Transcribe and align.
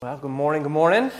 Well, 0.00 0.16
good 0.16 0.30
morning, 0.30 0.62
good 0.62 0.70
morning. 0.70 1.10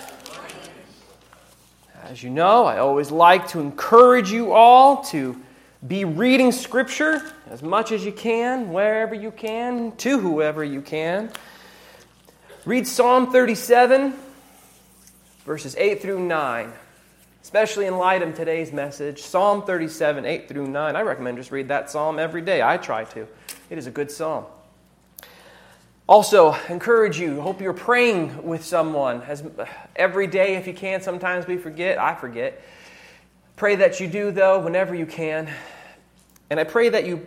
As 2.05 2.23
you 2.23 2.31
know, 2.31 2.65
I 2.65 2.79
always 2.79 3.11
like 3.11 3.49
to 3.49 3.59
encourage 3.59 4.31
you 4.31 4.53
all 4.53 5.03
to 5.07 5.37
be 5.85 6.05
reading 6.05 6.53
Scripture 6.53 7.21
as 7.51 7.61
much 7.61 7.91
as 7.91 8.05
you 8.05 8.13
can, 8.13 8.73
wherever 8.73 9.17
you 9.17 9.33
can, 9.33 9.97
to 9.97 10.21
whoever 10.21 10.63
you 10.63 10.81
can. 10.81 11.33
Read 12.65 12.87
Psalm 12.87 13.33
37, 13.33 14.15
verses 15.45 15.75
8 15.75 16.01
through 16.01 16.21
9, 16.21 16.73
especially 17.43 17.87
in 17.87 17.99
light 17.99 18.23
of 18.23 18.37
today's 18.37 18.73
message. 18.73 19.23
Psalm 19.23 19.63
37, 19.63 20.25
8 20.25 20.47
through 20.47 20.69
9. 20.69 20.95
I 20.95 21.01
recommend 21.01 21.37
just 21.37 21.51
read 21.51 21.67
that 21.67 21.91
psalm 21.91 22.21
every 22.21 22.43
day. 22.43 22.63
I 22.63 22.77
try 22.77 23.03
to. 23.07 23.27
It 23.71 23.77
is 23.77 23.89
a 23.89 23.91
good 23.91 24.13
psalm. 24.13 24.45
Also, 26.09 26.55
encourage 26.71 27.21
you. 27.21 27.39
Hope 27.43 27.61
you're 27.61 27.75
praying 27.75 28.43
with 28.43 28.65
someone 28.65 29.21
as 29.23 29.45
every 29.95 30.27
day 30.27 30.57
if 30.57 30.67
you 30.67 30.73
can. 30.73 31.03
Sometimes 31.03 31.47
we 31.47 31.59
forget. 31.59 32.01
I 32.01 32.15
forget. 32.15 32.63
Pray 33.57 33.77
that 33.77 34.01
you 34.01 34.09
do 34.09 34.31
though 34.31 34.61
whenever 34.61 34.95
you 34.95 35.05
can. 35.05 35.53
And 36.49 36.59
I 36.59 36.65
pray 36.65 36.89
that 36.89 37.07
you 37.07 37.27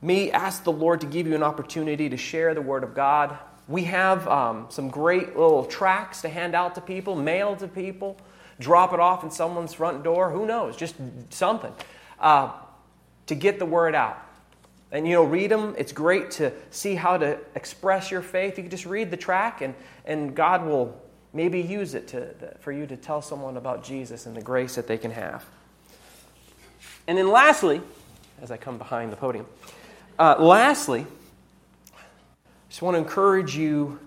me 0.00 0.30
ask 0.30 0.64
the 0.64 0.72
Lord 0.72 1.02
to 1.02 1.06
give 1.06 1.26
you 1.26 1.34
an 1.34 1.42
opportunity 1.42 2.08
to 2.08 2.16
share 2.16 2.54
the 2.54 2.62
Word 2.62 2.84
of 2.84 2.94
God. 2.94 3.36
We 3.68 3.84
have 3.84 4.26
um, 4.28 4.66
some 4.70 4.88
great 4.88 5.36
little 5.36 5.66
tracts 5.66 6.22
to 6.22 6.30
hand 6.30 6.54
out 6.54 6.76
to 6.76 6.80
people, 6.80 7.16
mail 7.16 7.54
to 7.56 7.68
people, 7.68 8.16
drop 8.60 8.94
it 8.94 9.00
off 9.00 9.24
in 9.24 9.30
someone's 9.30 9.74
front 9.74 10.02
door. 10.02 10.30
Who 10.30 10.46
knows? 10.46 10.76
Just 10.76 10.94
something 11.30 11.72
uh, 12.18 12.52
to 13.26 13.34
get 13.34 13.58
the 13.58 13.66
Word 13.66 13.94
out. 13.94 14.23
And 14.94 15.08
you 15.08 15.14
know, 15.14 15.24
read 15.24 15.50
them. 15.50 15.74
It's 15.76 15.90
great 15.90 16.30
to 16.32 16.52
see 16.70 16.94
how 16.94 17.18
to 17.18 17.36
express 17.56 18.12
your 18.12 18.22
faith. 18.22 18.56
You 18.56 18.62
can 18.62 18.70
just 18.70 18.86
read 18.86 19.10
the 19.10 19.16
track, 19.16 19.60
and, 19.60 19.74
and 20.04 20.36
God 20.36 20.64
will 20.64 21.02
maybe 21.32 21.60
use 21.60 21.94
it 21.94 22.06
to, 22.08 22.32
for 22.60 22.70
you 22.70 22.86
to 22.86 22.96
tell 22.96 23.20
someone 23.20 23.56
about 23.56 23.82
Jesus 23.82 24.26
and 24.26 24.36
the 24.36 24.40
grace 24.40 24.76
that 24.76 24.86
they 24.86 24.96
can 24.96 25.10
have. 25.10 25.44
And 27.08 27.18
then, 27.18 27.28
lastly, 27.28 27.80
as 28.40 28.52
I 28.52 28.56
come 28.56 28.78
behind 28.78 29.10
the 29.10 29.16
podium, 29.16 29.46
uh, 30.16 30.36
lastly, 30.38 31.04
I 31.92 31.98
just 32.68 32.80
want 32.80 32.94
to 32.94 32.98
encourage 32.98 33.56
you 33.56 33.98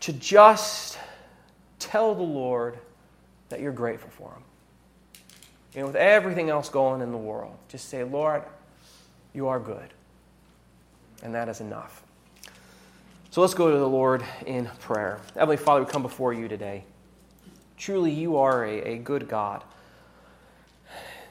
to 0.00 0.12
just 0.12 0.98
tell 1.78 2.16
the 2.16 2.22
Lord 2.22 2.80
that 3.48 3.60
you're 3.60 3.70
grateful 3.70 4.10
for 4.10 4.32
Him. 4.32 4.42
You 5.72 5.80
know, 5.82 5.86
with 5.86 5.96
everything 5.96 6.50
else 6.50 6.68
going 6.68 7.00
in 7.00 7.12
the 7.12 7.16
world, 7.16 7.56
just 7.68 7.88
say, 7.88 8.02
Lord, 8.02 8.42
you 9.36 9.48
are 9.48 9.60
good. 9.60 9.92
And 11.22 11.34
that 11.34 11.48
is 11.48 11.60
enough. 11.60 12.02
So 13.30 13.42
let's 13.42 13.54
go 13.54 13.70
to 13.70 13.78
the 13.78 13.88
Lord 13.88 14.24
in 14.46 14.66
prayer. 14.80 15.20
Heavenly 15.34 15.58
Father, 15.58 15.84
we 15.84 15.90
come 15.90 16.02
before 16.02 16.32
you 16.32 16.48
today. 16.48 16.84
Truly, 17.76 18.12
you 18.12 18.38
are 18.38 18.64
a, 18.64 18.94
a 18.94 18.98
good 18.98 19.28
God. 19.28 19.62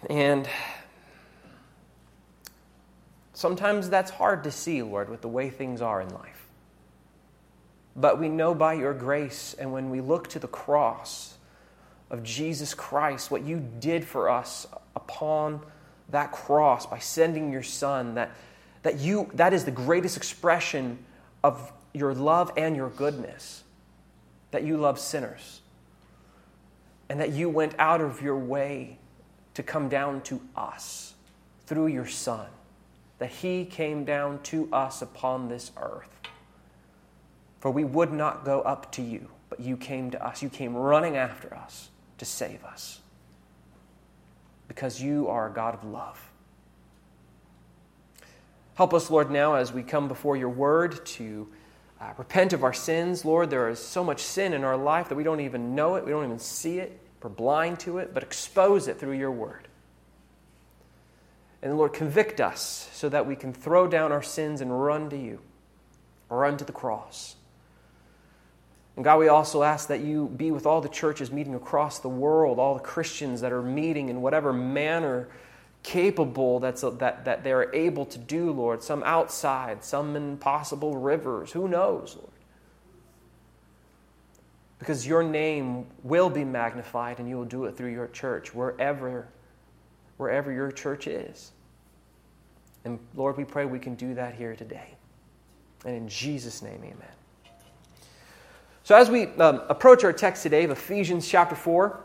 And 0.07 0.47
sometimes 3.33 3.89
that's 3.89 4.11
hard 4.11 4.43
to 4.43 4.51
see, 4.51 4.83
Lord, 4.83 5.09
with 5.09 5.21
the 5.21 5.27
way 5.27 5.49
things 5.49 5.81
are 5.81 5.99
in 5.99 6.09
life. 6.09 6.47
But 7.95 8.19
we 8.19 8.29
know 8.29 8.53
by 8.53 8.73
your 8.73 8.93
grace, 8.93 9.55
and 9.57 9.71
when 9.71 9.89
we 9.89 10.01
look 10.01 10.27
to 10.29 10.39
the 10.39 10.47
cross 10.47 11.33
of 12.11 12.21
Jesus 12.21 12.75
Christ, 12.75 13.31
what 13.31 13.41
you 13.41 13.65
did 13.79 14.05
for 14.05 14.29
us 14.29 14.67
upon 14.95 15.61
that 16.09 16.31
cross 16.31 16.85
by 16.85 16.99
sending 16.99 17.51
your 17.51 17.63
son 17.63 18.15
that, 18.15 18.31
that 18.83 18.99
you 18.99 19.29
that 19.33 19.53
is 19.53 19.65
the 19.65 19.71
greatest 19.71 20.17
expression 20.17 20.97
of 21.43 21.71
your 21.93 22.13
love 22.13 22.51
and 22.57 22.75
your 22.75 22.89
goodness 22.89 23.63
that 24.51 24.63
you 24.63 24.77
love 24.77 24.99
sinners 24.99 25.61
and 27.09 27.19
that 27.19 27.31
you 27.31 27.49
went 27.49 27.73
out 27.79 28.01
of 28.01 28.21
your 28.21 28.37
way 28.37 28.97
to 29.53 29.63
come 29.63 29.89
down 29.89 30.21
to 30.21 30.41
us 30.55 31.13
through 31.65 31.88
your 31.88 32.05
son 32.05 32.47
that 33.17 33.29
he 33.29 33.65
came 33.65 34.03
down 34.03 34.41
to 34.44 34.67
us 34.73 35.01
upon 35.01 35.47
this 35.47 35.71
earth. 35.77 36.09
For 37.59 37.71
we 37.71 37.85
would 37.85 38.11
not 38.11 38.44
go 38.44 38.61
up 38.61 38.91
to 38.94 39.01
you 39.01 39.29
but 39.49 39.59
you 39.59 39.77
came 39.77 40.11
to 40.11 40.25
us. 40.25 40.41
You 40.41 40.49
came 40.49 40.75
running 40.75 41.15
after 41.15 41.53
us 41.53 41.89
to 42.17 42.25
save 42.25 42.63
us 42.63 42.99
because 44.67 45.01
you 45.01 45.27
are 45.27 45.49
a 45.49 45.53
God 45.53 45.73
of 45.73 45.83
love. 45.83 46.31
Help 48.75 48.93
us, 48.93 49.09
Lord, 49.09 49.31
now 49.31 49.55
as 49.55 49.71
we 49.71 49.83
come 49.83 50.07
before 50.07 50.35
your 50.35 50.49
word 50.49 51.05
to 51.05 51.47
uh, 52.01 52.11
repent 52.17 52.51
of 52.51 52.63
our 52.63 52.73
sins. 52.73 53.23
Lord, 53.23 53.49
there 53.49 53.69
is 53.69 53.79
so 53.79 54.03
much 54.03 54.21
sin 54.21 54.53
in 54.53 54.63
our 54.63 54.75
life 54.75 55.09
that 55.09 55.15
we 55.15 55.23
don't 55.23 55.39
even 55.39 55.75
know 55.75 55.95
it, 55.95 56.05
we 56.05 56.11
don't 56.11 56.25
even 56.25 56.39
see 56.39 56.79
it, 56.79 56.99
we're 57.23 57.29
blind 57.29 57.79
to 57.79 57.97
it, 57.97 58.13
but 58.13 58.21
expose 58.21 58.87
it 58.87 58.99
through 58.99 59.13
your 59.13 59.31
word. 59.31 59.67
And 61.63 61.75
Lord, 61.75 61.93
convict 61.93 62.39
us 62.39 62.87
so 62.93 63.09
that 63.09 63.25
we 63.25 63.35
can 63.35 63.51
throw 63.51 63.87
down 63.87 64.11
our 64.11 64.21
sins 64.21 64.61
and 64.61 64.83
run 64.83 65.09
to 65.09 65.17
you, 65.17 65.39
run 66.29 66.57
to 66.57 66.65
the 66.65 66.71
cross. 66.71 67.35
And 68.95 69.03
God, 69.03 69.19
we 69.19 69.28
also 69.28 69.63
ask 69.63 69.89
that 69.89 70.01
you 70.01 70.29
be 70.38 70.51
with 70.51 70.66
all 70.66 70.79
the 70.79 70.89
churches 70.89 71.31
meeting 71.31 71.56
across 71.56 72.00
the 72.00 72.09
world, 72.09 72.59
all 72.59 72.75
the 72.75 72.79
Christians 72.79 73.41
that 73.41 73.51
are 73.51 73.61
meeting 73.61 74.09
in 74.09 74.22
whatever 74.22 74.53
manner 74.53 75.28
capable 75.83 76.59
that's 76.59 76.81
a, 76.81 76.89
that, 76.91 77.25
that 77.25 77.44
they're 77.44 77.73
able 77.75 78.06
to 78.06 78.17
do, 78.17 78.51
Lord. 78.51 78.81
Some 78.81 79.03
outside, 79.03 79.83
some 79.83 80.16
in 80.16 80.38
possible 80.38 80.97
rivers. 80.97 81.51
Who 81.51 81.67
knows, 81.67 82.16
Lord? 82.16 82.31
Because 84.79 85.06
your 85.06 85.23
name 85.23 85.88
will 86.03 86.29
be 86.29 86.44
magnified 86.44 87.19
and 87.19 87.29
you 87.29 87.38
will 87.38 87.45
do 87.45 87.66
it 87.66 87.77
through 87.77 87.91
your 87.91 88.07
church 88.07 88.53
wherever, 88.53 89.27
wherever 90.17 90.51
your 90.51 90.72
church 90.72 91.07
is. 91.07 91.51
And 92.83 93.00
Lord, 93.16 93.38
we 93.38 93.45
pray 93.45 93.66
we 93.66 93.79
can 93.79 93.95
do 93.95 94.13
that 94.16 94.35
here 94.35 94.56
today. 94.56 94.95
And 95.85 95.95
in 95.95 96.07
Jesus' 96.07 96.62
name, 96.62 96.81
amen. 96.83 97.14
So, 98.85 98.96
as 98.96 99.09
we 99.09 99.25
um, 99.40 99.63
approach 99.68 100.03
our 100.03 100.13
text 100.13 100.44
today 100.44 100.63
of 100.63 100.69
Ephesians 100.69 101.28
chapter 101.28 101.56
4, 101.56 102.00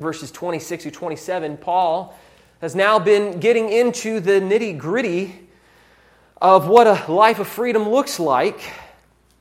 verses 0.00 0.30
26 0.30 0.84
to 0.84 0.90
27, 0.90 1.58
Paul 1.58 2.18
has 2.62 2.74
now 2.74 2.98
been 2.98 3.40
getting 3.40 3.68
into 3.68 4.20
the 4.20 4.40
nitty 4.40 4.78
gritty 4.78 5.38
of 6.40 6.66
what 6.66 6.86
a 6.86 7.12
life 7.12 7.40
of 7.40 7.46
freedom 7.46 7.90
looks 7.90 8.18
like 8.18 8.58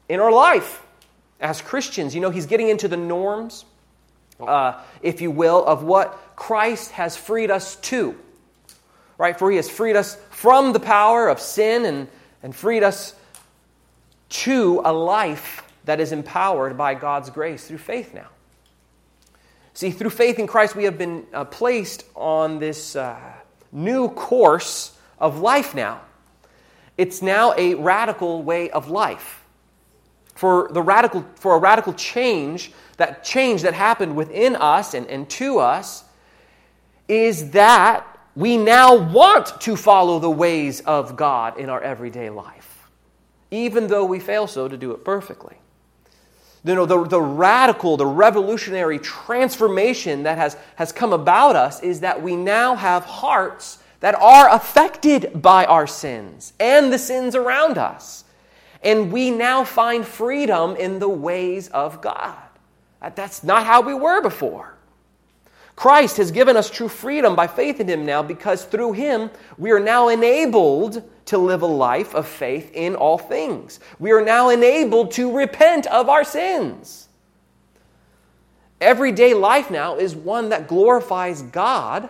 in 0.10 0.20
our 0.20 0.30
life 0.30 0.86
as 1.40 1.62
Christians. 1.62 2.14
You 2.14 2.20
know, 2.20 2.32
he's 2.32 2.48
getting 2.48 2.68
into 2.68 2.90
the 2.90 2.98
norms, 2.98 3.64
uh, 4.42 4.82
if 5.02 5.22
you 5.22 5.32
will, 5.32 5.66
of 5.66 5.84
what 5.84 6.36
Christ 6.36 6.92
has 6.92 7.16
freed 7.16 7.50
us 7.50 7.78
to. 7.78 8.14
Right? 9.18 9.40
For 9.40 9.50
he 9.50 9.56
has 9.56 9.70
freed 9.70 9.96
us 9.96 10.18
from 10.32 10.74
the 10.74 10.82
power 10.82 11.30
of 11.30 11.40
sin 11.40 11.86
and, 11.86 12.10
and 12.44 12.54
freed 12.54 12.84
us 12.84 13.16
to 14.32 14.82
a 14.84 14.92
life 14.92 15.63
that 15.86 16.00
is 16.00 16.12
empowered 16.12 16.78
by 16.78 16.94
God's 16.94 17.30
grace 17.30 17.68
through 17.68 17.80
faith 17.80 18.14
now. 18.14 18.28
See, 19.74 19.92
through 19.92 20.12
faith 20.12 20.40
in 20.40 20.48
Christ, 20.48 20.76
we 20.76 20.84
have 20.84 20.98
been 20.98 21.26
uh, 21.34 21.46
placed 21.46 22.06
on 22.16 22.60
this 22.60 22.96
uh, 22.96 23.18
new 23.72 24.10
course 24.10 24.96
of 25.20 25.40
life 25.40 25.74
now. 25.74 26.02
It's 26.98 27.22
now 27.22 27.54
a 27.58 27.74
radical 27.74 28.44
way 28.44 28.70
of 28.70 28.90
life. 28.90 29.44
For, 30.36 30.70
the 30.72 30.82
radical, 30.82 31.26
for 31.36 31.56
a 31.56 31.60
radical 31.60 31.94
change, 31.94 32.72
that 32.98 33.24
change 33.24 33.64
that 33.64 33.74
happened 33.74 34.16
within 34.16 34.56
us 34.56 34.94
and, 34.94 35.08
and 35.08 35.28
to 35.32 35.60
us, 35.60 36.04
is 37.08 37.52
that 37.52 38.06
we 38.36 38.58
now 38.58 38.96
want 38.96 39.60
to 39.62 39.76
follow 39.76 40.20
the 40.20 40.30
ways 40.30 40.82
of 40.82 41.16
God 41.16 41.58
in 41.58 41.70
our 41.70 41.82
everyday 41.82 42.30
life, 42.30 42.90
even 43.52 43.88
though 43.88 44.06
we 44.06 44.20
fail 44.20 44.48
so 44.48 44.68
to 44.68 44.78
do 44.78 44.92
it 44.92 45.04
perfectly 45.04 45.58
you 46.66 46.76
know, 46.76 46.86
the, 46.86 47.04
the 47.06 47.22
radical, 47.22 47.98
the 47.98 48.06
revolutionary 48.06 49.00
transformation 49.00 50.24
that 50.24 50.38
has, 50.38 50.56
has 50.76 50.92
come 50.92 51.12
about 51.12 51.56
us 51.56 51.82
is 51.82 52.00
that 52.00 52.22
we 52.22 52.36
now 52.36 52.76
have 52.76 53.04
hearts 53.04 53.80
that 54.00 54.16
are 54.16 54.50
affected 54.50 55.42
by 55.42 55.66
our 55.66 55.88
sins 55.88 56.54
and 56.60 56.92
the 56.92 57.00
sins 57.00 57.36
around 57.36 57.78
us. 57.78 58.24
And 58.82 59.12
we 59.12 59.32
now 59.32 59.64
find 59.64 60.06
freedom 60.06 60.76
in 60.76 61.00
the 61.00 61.10
ways 61.10 61.70
of 61.70 62.02
God. 62.02 62.38
That's 63.16 63.44
not 63.44 63.66
how 63.66 63.82
we 63.82 63.94
were 63.94 64.22
before. 64.22 64.74
Christ 65.76 66.18
has 66.18 66.32
given 66.32 66.56
us 66.56 66.70
true 66.70 66.88
freedom 66.88 67.36
by 67.36 67.48
faith 67.48 67.80
in 67.80 67.88
Him 67.88 68.06
now 68.06 68.22
because 68.22 68.66
through 68.66 68.94
Him 68.94 69.32
we 69.58 69.72
are 69.72 69.80
now 69.80 70.10
enabled 70.10 71.04
to 71.26 71.38
live 71.38 71.62
a 71.62 71.68
life 71.68 72.14
of 72.14 72.28
faith 72.28 72.72
in 72.74 72.96
all 72.96 73.18
things. 73.18 73.80
We 74.00 74.12
are 74.12 74.24
now 74.24 74.50
enabled 74.50 75.12
to 75.14 75.36
repent 75.36 75.88
of 75.88 76.10
our 76.10 76.24
sins. 76.24 77.08
Everyday 78.80 79.34
life 79.34 79.72
now 79.72 79.96
is 79.96 80.16
one 80.16 80.50
that 80.50 80.68
glorifies 80.68 81.42
God 81.42 82.10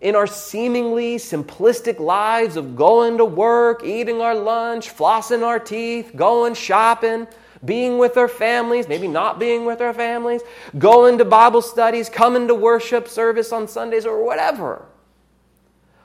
in 0.00 0.14
our 0.14 0.26
seemingly 0.26 1.16
simplistic 1.16 1.98
lives 1.98 2.56
of 2.56 2.76
going 2.76 3.18
to 3.18 3.24
work, 3.24 3.84
eating 3.84 4.20
our 4.20 4.34
lunch, 4.34 4.94
flossing 4.94 5.42
our 5.42 5.58
teeth, 5.58 6.12
going 6.14 6.54
shopping, 6.54 7.26
being 7.64 7.98
with 7.98 8.16
our 8.16 8.28
families, 8.28 8.88
maybe 8.88 9.08
not 9.08 9.38
being 9.38 9.64
with 9.64 9.80
our 9.80 9.92
families, 9.92 10.42
going 10.78 11.18
to 11.18 11.24
Bible 11.24 11.62
studies, 11.62 12.08
coming 12.08 12.48
to 12.48 12.54
worship 12.54 13.08
service 13.08 13.52
on 13.52 13.68
Sundays, 13.68 14.06
or 14.06 14.24
whatever. 14.24 14.86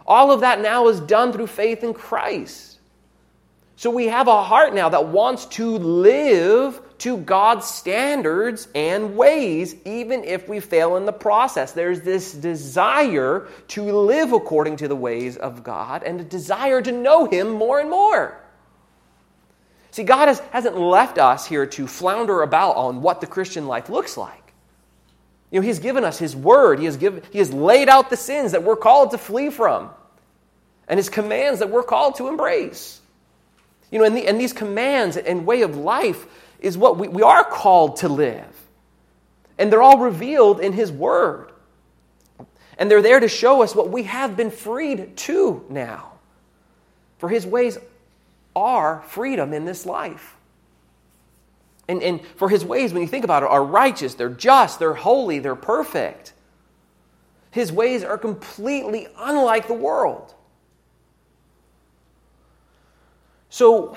All 0.06 0.31
of 0.31 0.42
that 0.42 0.62
now 0.62 0.88
is 0.88 1.00
done 1.00 1.31
through 1.31 1.48
faith 1.48 1.84
in 1.84 1.94
Christ. 1.94 2.80
So 3.78 3.90
we 3.90 4.07
have 4.07 4.28
a 4.28 4.44
heart 4.44 4.74
now 4.74 4.90
that 4.90 5.07
wants 5.07 5.46
to 5.48 5.78
live 5.78 6.81
to 7.00 7.18
God's 7.18 7.66
standards 7.66 8.69
and 8.74 9.18
ways, 9.18 9.75
even 9.84 10.24
if 10.24 10.48
we 10.48 10.62
fail 10.62 10.96
in 10.96 11.06
the 11.06 11.12
process. 11.12 11.74
There's 11.74 12.01
this 12.01 12.31
desire 12.31 13.48
to 13.69 13.84
live 13.84 14.31
according 14.31 14.78
to 14.78 14.88
the 14.88 14.96
ways 14.96 15.36
of 15.36 15.63
God 15.63 16.04
and 16.04 16.22
a 16.22 16.24
desire 16.24 16.81
to 16.81 16.92
know 16.92 17.25
Him 17.25 17.51
more 17.51 17.80
and 17.80 17.90
more. 17.90 18.40
See, 19.95 20.03
God 20.03 20.27
has, 20.27 20.39
hasn't 20.51 20.77
left 20.77 21.18
us 21.18 21.45
here 21.45 21.65
to 21.68 21.88
flounder 21.88 22.42
about 22.42 22.75
on 22.75 23.01
what 23.01 23.21
the 23.21 23.27
Christian 23.27 23.65
life 23.65 23.88
looks 23.88 24.18
like. 24.18 24.53
You 25.50 25.62
know, 25.62 25.65
He's 25.65 25.80
given 25.80 26.03
us 26.03 26.19
His 26.19 26.36
Word, 26.36 26.80
He 26.80 26.86
has, 26.86 26.97
given, 26.97 27.24
he 27.31 27.39
has 27.39 27.53
laid 27.53 27.88
out 27.88 28.09
the 28.09 28.18
sins 28.18 28.51
that 28.51 28.63
we're 28.63 28.75
called 28.75 29.12
to 29.12 29.18
flee 29.18 29.50
from, 29.50 29.89
and 30.89 30.97
His 30.97 31.07
commands 31.07 31.59
that 31.59 31.69
we're 31.69 31.81
called 31.81 32.15
to 32.15 32.27
embrace. 32.27 33.00
You 33.89 34.00
know, 34.00 34.03
and, 34.03 34.18
the, 34.18 34.27
and 34.27 34.38
these 34.38 34.51
commands 34.51 35.15
and 35.15 35.45
way 35.45 35.62
of 35.62 35.77
life 35.77 36.25
is 36.59 36.77
what 36.77 36.98
we, 36.98 37.07
we 37.07 37.21
are 37.21 37.45
called 37.45 37.95
to 38.00 38.09
live. 38.09 38.53
And 39.57 39.71
they're 39.71 39.81
all 39.81 40.00
revealed 40.00 40.59
in 40.59 40.74
His 40.74 40.91
Word. 40.91 41.53
And 42.77 42.91
they're 42.91 43.01
there 43.01 43.21
to 43.21 43.30
show 43.30 43.62
us 43.62 43.74
what 43.74 43.91
we 43.91 44.03
have 44.03 44.36
been 44.36 44.51
freed 44.51 45.15
to 45.15 45.65
now. 45.69 46.12
For 47.19 47.30
His 47.30 47.45
ways 47.45 47.77
are 48.56 49.04
freedom 49.07 49.54
in 49.54 49.66
this 49.66 49.86
life. 49.86 50.36
And, 51.88 52.02
and 52.02 52.25
for 52.38 52.50
His 52.50 52.66
ways, 52.66 52.94
when 52.94 53.02
you 53.02 53.07
think 53.07 53.25
about 53.25 53.44
it, 53.44 53.50
are 53.50 53.63
righteous, 53.63 54.16
they're 54.16 54.30
just, 54.30 54.80
they're 54.80 54.94
holy, 54.94 55.40
they're 55.40 55.56
perfect. 55.56 56.34
His 57.52 57.72
ways 57.72 58.04
are 58.04 58.18
completely 58.18 59.07
unlike 59.18 59.68
the 59.68 59.74
world. 59.74 60.34
So, 63.50 63.96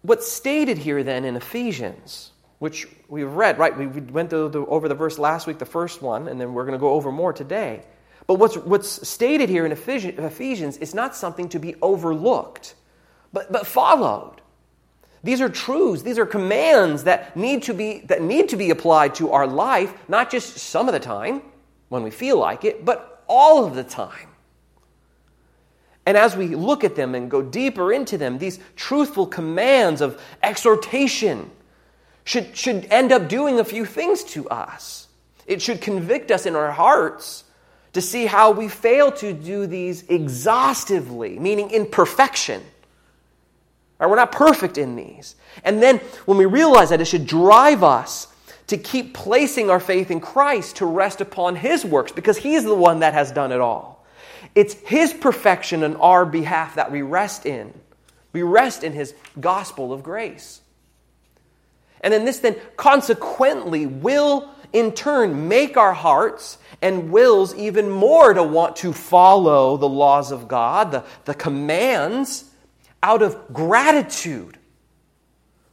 what's 0.00 0.30
stated 0.30 0.78
here 0.78 1.04
then 1.04 1.24
in 1.24 1.36
Ephesians, 1.36 2.32
which 2.58 2.88
we've 3.08 3.30
read, 3.30 3.58
right? 3.58 3.76
We 3.76 3.86
went 3.86 4.30
the, 4.30 4.64
over 4.66 4.88
the 4.88 4.94
verse 4.94 5.18
last 5.18 5.46
week, 5.46 5.58
the 5.58 5.66
first 5.66 6.02
one, 6.02 6.28
and 6.28 6.40
then 6.40 6.54
we're 6.54 6.64
going 6.64 6.72
to 6.72 6.80
go 6.80 6.90
over 6.90 7.12
more 7.12 7.32
today. 7.32 7.84
But 8.26 8.34
what's, 8.34 8.56
what's 8.56 9.08
stated 9.08 9.48
here 9.48 9.66
in 9.66 9.72
Ephesians 9.72 10.76
is 10.78 10.94
not 10.94 11.14
something 11.14 11.48
to 11.50 11.58
be 11.58 11.74
overlooked, 11.82 12.74
but, 13.32 13.50
but 13.50 13.66
followed. 13.66 14.40
These 15.24 15.40
are 15.40 15.48
truths, 15.48 16.02
these 16.02 16.18
are 16.18 16.26
commands 16.26 17.04
that 17.04 17.36
need, 17.36 17.62
to 17.64 17.74
be, 17.74 18.00
that 18.06 18.22
need 18.22 18.48
to 18.48 18.56
be 18.56 18.70
applied 18.70 19.14
to 19.16 19.30
our 19.30 19.46
life, 19.46 19.94
not 20.08 20.30
just 20.30 20.58
some 20.58 20.88
of 20.88 20.92
the 20.92 21.00
time 21.00 21.42
when 21.88 22.02
we 22.02 22.10
feel 22.10 22.38
like 22.38 22.64
it, 22.64 22.84
but 22.84 23.22
all 23.28 23.64
of 23.64 23.74
the 23.74 23.84
time. 23.84 24.28
And 26.04 26.16
as 26.16 26.36
we 26.36 26.48
look 26.48 26.82
at 26.82 26.96
them 26.96 27.14
and 27.14 27.30
go 27.30 27.42
deeper 27.42 27.92
into 27.92 28.18
them, 28.18 28.38
these 28.38 28.58
truthful 28.74 29.26
commands 29.26 30.00
of 30.00 30.20
exhortation 30.42 31.50
should, 32.24 32.56
should 32.56 32.86
end 32.90 33.12
up 33.12 33.28
doing 33.28 33.60
a 33.60 33.64
few 33.64 33.84
things 33.84 34.24
to 34.24 34.48
us. 34.48 35.06
It 35.46 35.62
should 35.62 35.80
convict 35.80 36.30
us 36.30 36.46
in 36.46 36.56
our 36.56 36.72
hearts 36.72 37.44
to 37.92 38.00
see 38.00 38.26
how 38.26 38.50
we 38.50 38.68
fail 38.68 39.12
to 39.12 39.32
do 39.32 39.66
these 39.66 40.02
exhaustively, 40.08 41.38
meaning 41.38 41.70
in 41.70 41.86
perfection. 41.86 42.62
Right, 43.98 44.08
we're 44.08 44.16
not 44.16 44.32
perfect 44.32 44.78
in 44.78 44.96
these. 44.96 45.36
And 45.64 45.82
then 45.82 45.98
when 46.26 46.38
we 46.38 46.46
realize 46.46 46.90
that, 46.90 47.00
it 47.00 47.04
should 47.04 47.26
drive 47.26 47.82
us 47.82 48.26
to 48.68 48.76
keep 48.76 49.14
placing 49.14 49.70
our 49.70 49.80
faith 49.80 50.10
in 50.10 50.20
Christ 50.20 50.76
to 50.76 50.86
rest 50.86 51.20
upon 51.20 51.56
His 51.56 51.84
works 51.84 52.12
because 52.12 52.38
He's 52.38 52.64
the 52.64 52.74
one 52.74 53.00
that 53.00 53.14
has 53.14 53.30
done 53.30 53.52
it 53.52 53.60
all. 53.60 54.04
It's 54.54 54.74
His 54.74 55.12
perfection 55.12 55.84
on 55.84 55.96
our 55.96 56.24
behalf 56.24 56.76
that 56.76 56.90
we 56.90 57.02
rest 57.02 57.46
in. 57.46 57.72
We 58.32 58.42
rest 58.42 58.82
in 58.82 58.92
His 58.92 59.14
gospel 59.38 59.92
of 59.92 60.02
grace. 60.02 60.60
And 62.00 62.12
then 62.12 62.24
this 62.24 62.38
then 62.38 62.56
consequently 62.76 63.86
will 63.86 64.50
in 64.72 64.92
turn 64.92 65.48
make 65.48 65.76
our 65.76 65.92
hearts 65.92 66.58
and 66.80 67.12
wills 67.12 67.54
even 67.54 67.90
more 67.90 68.32
to 68.32 68.42
want 68.42 68.76
to 68.76 68.92
follow 68.92 69.76
the 69.76 69.88
laws 69.88 70.32
of 70.32 70.48
God, 70.48 70.90
the, 70.90 71.04
the 71.26 71.34
commands, 71.34 72.44
out 73.02 73.22
of 73.22 73.52
gratitude 73.52 74.58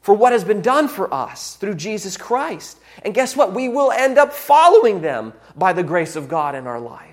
for 0.02 0.16
what 0.16 0.32
has 0.32 0.44
been 0.44 0.62
done 0.62 0.88
for 0.88 1.14
us 1.14 1.56
through 1.56 1.76
Jesus 1.76 2.18
Christ. 2.18 2.80
And 3.04 3.14
guess 3.14 3.36
what? 3.36 3.54
We 3.54 3.70
will 3.70 3.92
end 3.92 4.18
up 4.18 4.34
following 4.34 5.02
them 5.02 5.34
by 5.56 5.74
the 5.74 5.84
grace 5.84 6.16
of 6.16 6.28
God 6.28 6.56
in 6.56 6.68
our 6.68 6.80
life. 6.80 7.10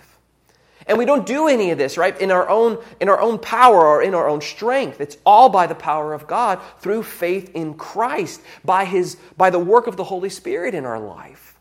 And 0.87 0.99
we 0.99 1.05
don't 1.05 1.27
do 1.27 1.49
any 1.49 1.73
of 1.73 1.79
this, 1.79 1.99
right, 1.99 2.19
in 2.21 2.31
our 2.31 2.49
own 2.49 2.79
in 3.01 3.09
our 3.09 3.21
own 3.21 3.41
power 3.41 3.85
or 3.85 4.03
in 4.03 4.15
our 4.15 4.29
own 4.29 4.41
strength. 4.41 5.01
It's 5.01 5.19
all 5.27 5.49
by 5.49 5.67
the 5.67 5.75
power 5.75 6.15
of 6.15 6.29
God 6.29 6.61
through 6.79 7.03
faith 7.03 7.51
in 7.55 7.75
Christ, 7.75 8.41
by 8.65 8.85
his 8.85 9.17
by 9.37 9.51
the 9.51 9.59
work 9.59 9.89
of 9.89 9.97
the 9.97 10.05
Holy 10.05 10.31
Spirit 10.31 10.75
in 10.75 10.85
our 10.85 11.01
life. 11.01 11.59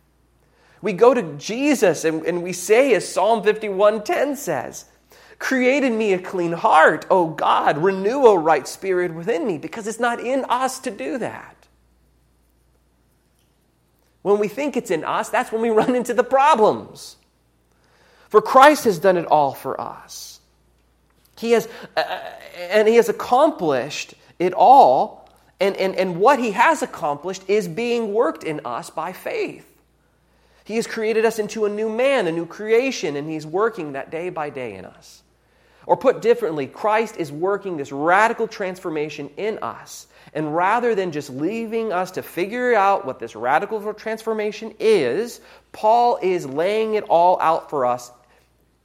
We 0.81 0.93
go 0.93 1.15
to 1.15 1.23
Jesus 1.37 2.05
and, 2.05 2.23
and 2.25 2.43
we 2.43 2.53
say, 2.53 2.93
as 2.93 3.11
Psalm 3.11 3.41
51:10 3.41 4.37
says, 4.37 4.85
Create 5.37 5.83
in 5.83 5.97
me 5.97 6.13
a 6.13 6.19
clean 6.19 6.53
heart, 6.53 7.05
O 7.09 7.27
God, 7.27 7.77
renew 7.77 8.25
a 8.25 8.39
right 8.39 8.67
spirit 8.67 9.13
within 9.13 9.45
me, 9.45 9.57
because 9.57 9.87
it's 9.87 9.99
not 9.99 10.19
in 10.19 10.45
us 10.49 10.79
to 10.79 10.91
do 10.91 11.17
that. 11.17 11.55
When 14.21 14.39
we 14.39 14.47
think 14.47 14.75
it's 14.75 14.91
in 14.91 15.03
us, 15.03 15.29
that's 15.29 15.51
when 15.51 15.61
we 15.61 15.69
run 15.69 15.95
into 15.95 16.13
the 16.13 16.23
problems. 16.23 17.17
For 18.29 18.41
Christ 18.41 18.85
has 18.85 18.97
done 18.97 19.17
it 19.17 19.25
all 19.27 19.53
for 19.53 19.79
us. 19.79 20.39
He 21.37 21.51
has, 21.51 21.67
uh, 21.95 21.99
uh, 21.99 22.19
and 22.57 22.87
He 22.87 22.95
has 22.95 23.09
accomplished 23.09 24.15
it 24.39 24.53
all. 24.53 25.29
And, 25.59 25.77
and, 25.77 25.95
and 25.95 26.19
what 26.19 26.39
He 26.39 26.51
has 26.51 26.81
accomplished 26.81 27.43
is 27.47 27.67
being 27.67 28.13
worked 28.13 28.43
in 28.43 28.61
us 28.65 28.89
by 28.89 29.13
faith. 29.13 29.69
He 30.63 30.77
has 30.77 30.87
created 30.87 31.25
us 31.25 31.37
into 31.37 31.65
a 31.65 31.69
new 31.69 31.89
man, 31.89 32.25
a 32.25 32.31
new 32.31 32.45
creation, 32.45 33.15
and 33.15 33.29
He's 33.29 33.45
working 33.45 33.93
that 33.93 34.09
day 34.09 34.29
by 34.29 34.49
day 34.49 34.73
in 34.73 34.85
us. 34.85 35.21
Or 35.87 35.95
put 35.95 36.21
differently, 36.21 36.67
Christ 36.67 37.17
is 37.17 37.31
working 37.31 37.77
this 37.77 37.91
radical 37.91 38.47
transformation 38.47 39.29
in 39.37 39.59
us. 39.59 40.07
And 40.33 40.55
rather 40.55 40.95
than 40.95 41.11
just 41.11 41.29
leaving 41.29 41.93
us 41.93 42.11
to 42.11 42.23
figure 42.23 42.73
out 42.73 43.05
what 43.05 43.19
this 43.19 43.35
radical 43.35 43.93
transformation 43.93 44.73
is, 44.79 45.41
Paul 45.71 46.17
is 46.21 46.45
laying 46.45 46.95
it 46.95 47.03
all 47.03 47.39
out 47.39 47.69
for 47.69 47.85
us 47.85 48.11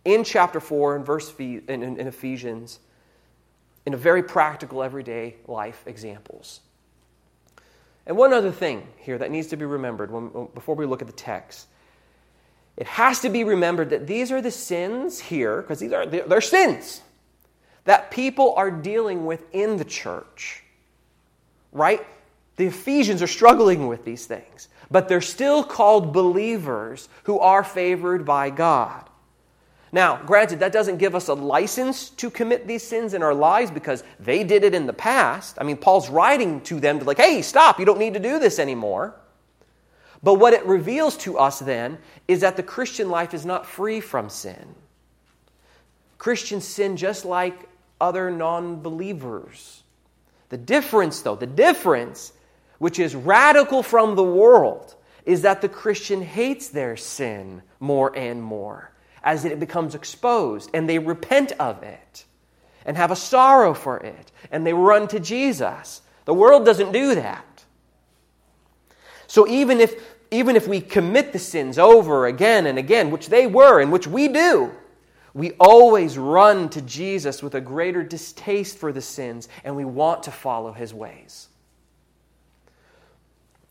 in 0.05 0.25
chapter 0.25 0.61
4 0.61 0.97
and 0.97 1.07
verse 1.07 1.33
in, 1.39 1.63
in, 1.69 1.83
in 1.83 2.07
Ephesians 2.07 2.79
in 3.87 3.95
a 3.95 3.97
very 3.97 4.23
practical, 4.23 4.83
everyday 4.83 5.37
life 5.47 5.83
examples. 5.87 6.61
And 8.07 8.17
one 8.17 8.33
other 8.33 8.51
thing 8.51 8.87
here 8.99 9.19
that 9.19 9.31
needs 9.31 9.49
to 9.49 9.57
be 9.57 9.65
remembered 9.65 10.11
when, 10.11 10.49
before 10.55 10.75
we 10.75 10.87
look 10.87 11.01
at 11.01 11.07
the 11.07 11.15
text. 11.15 11.67
It 12.81 12.87
has 12.87 13.21
to 13.21 13.29
be 13.29 13.45
remembered 13.45 13.91
that 13.91 14.07
these 14.07 14.33
are 14.33 14.41
the 14.41 14.51
sins 14.51 15.21
here, 15.21 15.61
because 15.61 15.81
these 15.81 15.93
are 15.93 16.07
they're 16.07 16.41
sins 16.41 17.03
that 17.85 18.11
people 18.11 18.55
are 18.57 18.71
dealing 18.71 19.27
with 19.27 19.45
in 19.55 19.77
the 19.77 19.85
church. 19.85 20.63
Right? 21.73 22.05
The 22.57 22.67
Ephesians 22.67 23.21
are 23.21 23.27
struggling 23.27 23.87
with 23.87 24.07
these 24.07 24.25
things, 24.25 24.69
but 24.91 25.09
they're 25.09 25.21
still 25.21 25.63
called 25.63 26.15
believers 26.15 27.11
who 27.25 27.39
are 27.39 27.63
favored 27.63 28.25
by 28.25 28.49
God. 28.49 29.11
Now, 29.93 30.23
granted, 30.25 30.61
that 30.61 30.73
doesn't 30.73 30.97
give 30.97 31.15
us 31.15 31.29
a 31.29 31.35
license 31.35 32.09
to 32.11 32.31
commit 32.31 32.67
these 32.67 32.83
sins 32.83 33.13
in 33.13 33.23
our 33.23 33.35
lives 33.35 33.71
because 33.71 34.05
they 34.21 34.43
did 34.43 34.65
it 34.65 34.73
in 34.73 34.87
the 34.87 34.93
past. 34.95 35.59
I 35.61 35.65
mean, 35.65 35.77
Paul's 35.77 36.09
writing 36.09 36.63
to 36.63 36.81
them 36.81 36.99
to, 36.99 37.05
like, 37.05 37.19
hey, 37.19 37.43
stop, 37.43 37.79
you 37.79 37.85
don't 37.85 37.99
need 37.99 38.15
to 38.15 38.21
do 38.21 38.39
this 38.39 38.59
anymore. 38.59 39.20
But 40.23 40.35
what 40.35 40.53
it 40.53 40.67
reveals 40.67 41.17
to 41.19 41.39
us 41.39 41.61
then 41.61 41.99
is 42.29 42.41
that 42.41 42.57
the 42.57 42.63
Christian 42.63 43.09
life 43.09 43.33
is 43.33 43.47
not 43.47 43.67
free 43.67 44.01
from 44.01 44.29
sin. 44.29 44.75
Christians 46.19 46.67
sin 46.67 46.97
just 46.97 47.25
like 47.25 47.69
other 48.01 48.31
non 48.31 48.83
believers. 48.83 49.83
The 50.51 50.59
difference, 50.59 51.23
though, 51.23 51.37
the 51.37 51.47
difference, 51.47 52.33
which 52.79 52.99
is 52.99 53.15
radical 53.15 53.83
from 53.83 54.17
the 54.17 54.25
world, 54.25 54.95
is 55.25 55.43
that 55.43 55.63
the 55.63 55.69
Christian 55.69 56.23
hates 56.23 56.69
their 56.69 56.97
sin 56.97 57.63
more 57.79 58.15
and 58.17 58.43
more 58.43 58.91
as 59.23 59.45
it 59.45 59.61
becomes 59.61 59.95
exposed 59.95 60.71
and 60.73 60.89
they 60.89 60.99
repent 60.99 61.53
of 61.61 61.83
it 61.83 62.25
and 62.85 62.97
have 62.97 63.11
a 63.11 63.17
sorrow 63.17 63.75
for 63.75 63.99
it 63.99 64.33
and 64.51 64.67
they 64.67 64.73
run 64.73 65.07
to 65.09 65.21
Jesus. 65.21 66.03
The 66.25 66.35
world 66.35 66.65
doesn't 66.65 66.93
do 66.93 67.15
that. 67.15 67.45
So 69.31 69.47
even 69.47 69.81
if 69.81 69.95
even 70.33 70.57
if 70.57 70.67
we 70.67 70.81
commit 70.81 71.33
the 71.33 71.39
sins 71.39 71.79
over 71.79 72.27
again 72.27 72.67
and 72.67 72.79
again, 72.79 73.13
which 73.13 73.29
they 73.29 73.47
were 73.47 73.81
and 73.81 73.93
which 73.93 74.09
we 74.09 74.27
do, 74.27 74.73
we 75.35 75.53
always 75.61 76.19
run 76.19 76.69
to 76.71 76.83
Jesus 76.83 77.41
with 77.41 77.55
a 77.55 77.61
greater 77.61 78.03
distaste 78.03 78.77
for 78.77 78.93
the 78.93 79.01
sins 79.01 79.49
and 79.63 79.77
we 79.77 79.85
want 79.85 80.25
to 80.25 80.33
follow 80.33 80.73
his 80.73 80.93
ways. 80.93 81.47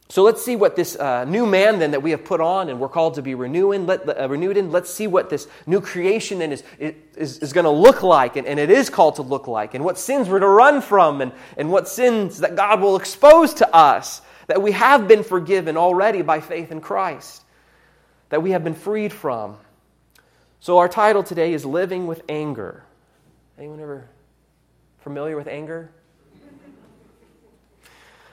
So 0.08 0.24
let's 0.24 0.42
see 0.42 0.56
what 0.56 0.78
this 0.78 0.96
uh, 0.96 1.26
new 1.26 1.46
man 1.46 1.80
then 1.80 1.92
that 1.92 2.02
we 2.04 2.12
have 2.12 2.24
put 2.24 2.40
on 2.40 2.70
and 2.70 2.80
we're 2.80 2.88
called 2.88 3.16
to 3.16 3.22
be 3.22 3.36
renewing, 3.36 3.86
let, 3.86 4.08
uh, 4.08 4.30
renewed 4.30 4.56
in. 4.56 4.72
Let's 4.72 4.90
see 4.90 5.08
what 5.08 5.30
this 5.30 5.46
new 5.68 5.82
creation 5.82 6.40
then 6.40 6.54
is, 6.54 6.64
is, 6.80 7.40
is 7.40 7.52
going 7.52 7.66
to 7.66 7.70
look 7.70 8.02
like 8.02 8.38
and, 8.38 8.48
and 8.48 8.62
it 8.62 8.70
is 8.70 8.90
called 8.90 9.16
to 9.16 9.24
look 9.24 9.50
like 9.50 9.74
and 9.74 9.84
what 9.84 10.00
sins 10.00 10.30
we're 10.30 10.40
to 10.40 10.48
run 10.48 10.82
from 10.82 11.20
and, 11.20 11.34
and 11.58 11.70
what 11.70 11.90
sins 11.90 12.38
that 12.38 12.56
God 12.56 12.80
will 12.80 12.96
expose 12.96 13.54
to 13.56 13.76
us 13.76 14.22
that 14.50 14.64
we 14.64 14.72
have 14.72 15.08
been 15.08 15.24
forgiven 15.24 15.78
already 15.78 16.24
by 16.24 16.42
faith 16.42 16.72
in 16.72 16.82
Christ, 16.82 17.44
that 18.30 18.42
we 18.42 18.50
have 18.50 18.64
been 18.64 18.74
freed 18.74 19.14
from. 19.14 19.58
So 20.60 20.80
our 20.80 20.90
title 20.90 21.22
today 21.22 21.54
is 21.54 21.68
Living 21.68 22.08
with 22.08 22.24
Anger. 22.28 22.84
Anyone 23.60 23.80
ever 23.80 24.10
familiar 25.02 25.38
with 25.38 25.48
anger? 25.48 25.92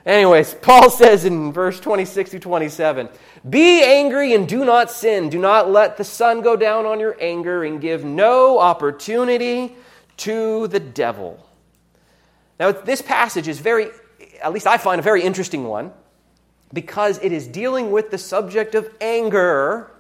Anyways, 0.07 0.55
Paul 0.55 0.89
says 0.89 1.27
in 1.27 1.53
verse 1.53 1.81
26 1.81 2.31
to 2.31 2.39
27 2.39 3.11
Be 3.51 3.85
angry 3.85 4.33
and 4.33 4.49
do 4.49 4.65
not 4.65 4.91
sin. 4.91 5.29
Do 5.29 5.39
not 5.39 5.71
let 5.71 5.99
the 5.99 6.05
sun 6.05 6.41
go 6.41 6.57
down 6.57 6.87
on 6.87 6.99
your 6.99 7.15
anger 7.21 7.63
and 7.63 7.79
give 7.79 8.05
no 8.05 8.59
opportunity 8.59 9.77
to 10.19 10.67
the 10.69 10.81
devil. 10.81 11.47
Now, 12.59 12.73
this 12.73 13.03
passage 13.03 13.49
is 13.49 13.59
very, 13.59 13.91
at 14.43 14.55
least 14.55 14.67
I 14.67 14.79
find 14.79 14.99
a 14.99 15.03
very 15.03 15.23
interesting 15.23 15.65
one 15.65 15.93
because 16.73 17.19
it 17.23 17.33
is 17.33 17.47
dealing 17.47 17.91
with 17.91 18.11
the 18.11 18.19
subject 18.19 18.75
of 18.75 18.89
anger 19.01 19.91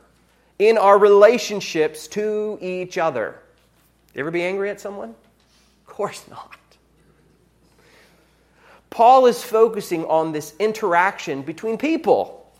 in 0.58 0.78
our 0.78 0.98
relationships 0.98 2.08
to 2.08 2.58
each 2.60 2.98
other. 2.98 3.38
Ever 4.14 4.30
be 4.30 4.42
angry 4.42 4.70
at 4.70 4.80
someone? 4.80 5.10
Of 5.10 5.86
course 5.86 6.24
not. 6.28 6.56
Paul 8.90 9.26
is 9.26 9.42
focusing 9.42 10.04
on 10.06 10.32
this 10.32 10.54
interaction 10.58 11.42
between 11.42 11.76
people. 11.76 12.50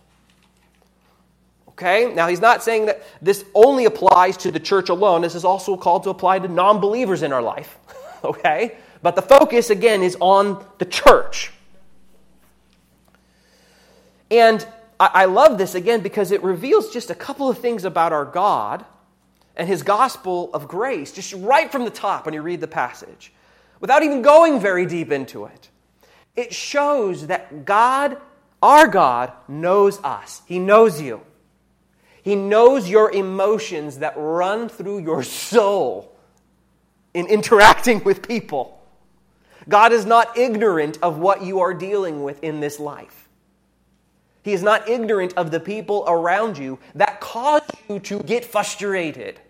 Okay? 1.71 2.13
Now, 2.13 2.29
he's 2.29 2.41
not 2.41 2.63
saying 2.63 2.87
that 2.87 3.03
this 3.23 3.45
only 3.55 3.87
applies 3.87 4.37
to 4.39 4.51
the 4.51 4.61
church 4.61 4.91
alone. 4.91 5.23
This 5.23 5.35
is 5.35 5.45
also 5.45 5.77
called 5.77 6.03
to 6.03 6.11
apply 6.11 6.41
to 6.41 6.49
non 6.49 6.81
believers 6.81 7.23
in 7.23 7.33
our 7.33 7.41
life. 7.41 7.79
okay? 8.25 8.77
But 9.03 9.17
the 9.17 9.23
focus, 9.23 9.71
again, 9.71 10.03
is 10.03 10.17
on 10.21 10.65
the 10.79 10.85
church. 10.85 11.53
And 14.31 14.67
I, 14.99 15.27
love 15.27 15.59
this, 15.59 15.75
again, 15.75 16.01
because 16.01 16.31
it 16.31 16.43
reveals 16.43 16.91
just 16.91 17.11
a 17.11 17.15
couple 17.15 17.51
of 17.51 17.59
things 17.59 17.85
about 17.85 18.13
our 18.13 18.25
God 18.25 18.85
and 19.55 19.69
his 19.69 19.83
gospel 19.83 20.51
of 20.55 20.69
grace, 20.69 21.13
just 21.13 21.35
right 21.35 21.71
from 21.71 21.85
the 21.85 21.91
top 21.91 22.25
when 22.25 22.35
you 22.35 22.43
read 22.43 22.61
the 22.61 22.67
passage, 22.67 23.33
without 23.81 24.03
even 24.03 24.23
going 24.23 24.59
very 24.59 24.87
deep 24.87 25.13
into 25.13 25.45
it. 25.45 25.69
It 26.35 26.55
shows 26.55 27.27
that 27.27 27.65
God, 27.65 28.17
our 28.63 28.89
God, 28.89 29.33
knows 29.49 30.03
us. 30.03 30.43
He 30.47 30.59
knows 30.59 31.01
you. 31.01 31.21
He 32.23 32.35
knows 32.35 32.89
your 32.89 33.13
emotions 33.13 33.99
that 33.99 34.15
run 34.17 34.69
through 34.69 35.01
your 35.01 35.23
soul 35.23 36.17
in 37.15 37.27
interacting 37.27 38.03
with 38.03 38.27
people. 38.27 38.83
God 39.69 39.93
is 39.93 40.07
not 40.07 40.37
ignorant 40.37 40.99
of 41.03 41.19
what 41.19 41.43
you 41.43 41.61
are 41.61 41.75
dealing 41.75 42.23
with 42.23 42.43
in 42.43 42.61
this 42.61 42.81
life. 42.81 43.26
He 44.47 44.53
is 44.53 44.63
not 44.63 44.89
ignorant 44.89 45.35
of 45.37 45.51
the 45.51 45.59
people 45.59 46.05
around 46.07 46.57
you 46.57 46.79
that 46.95 47.21
cause 47.21 47.63
you 47.89 47.99
to 47.99 48.21
get 48.21 48.45
frustrated 48.45 49.41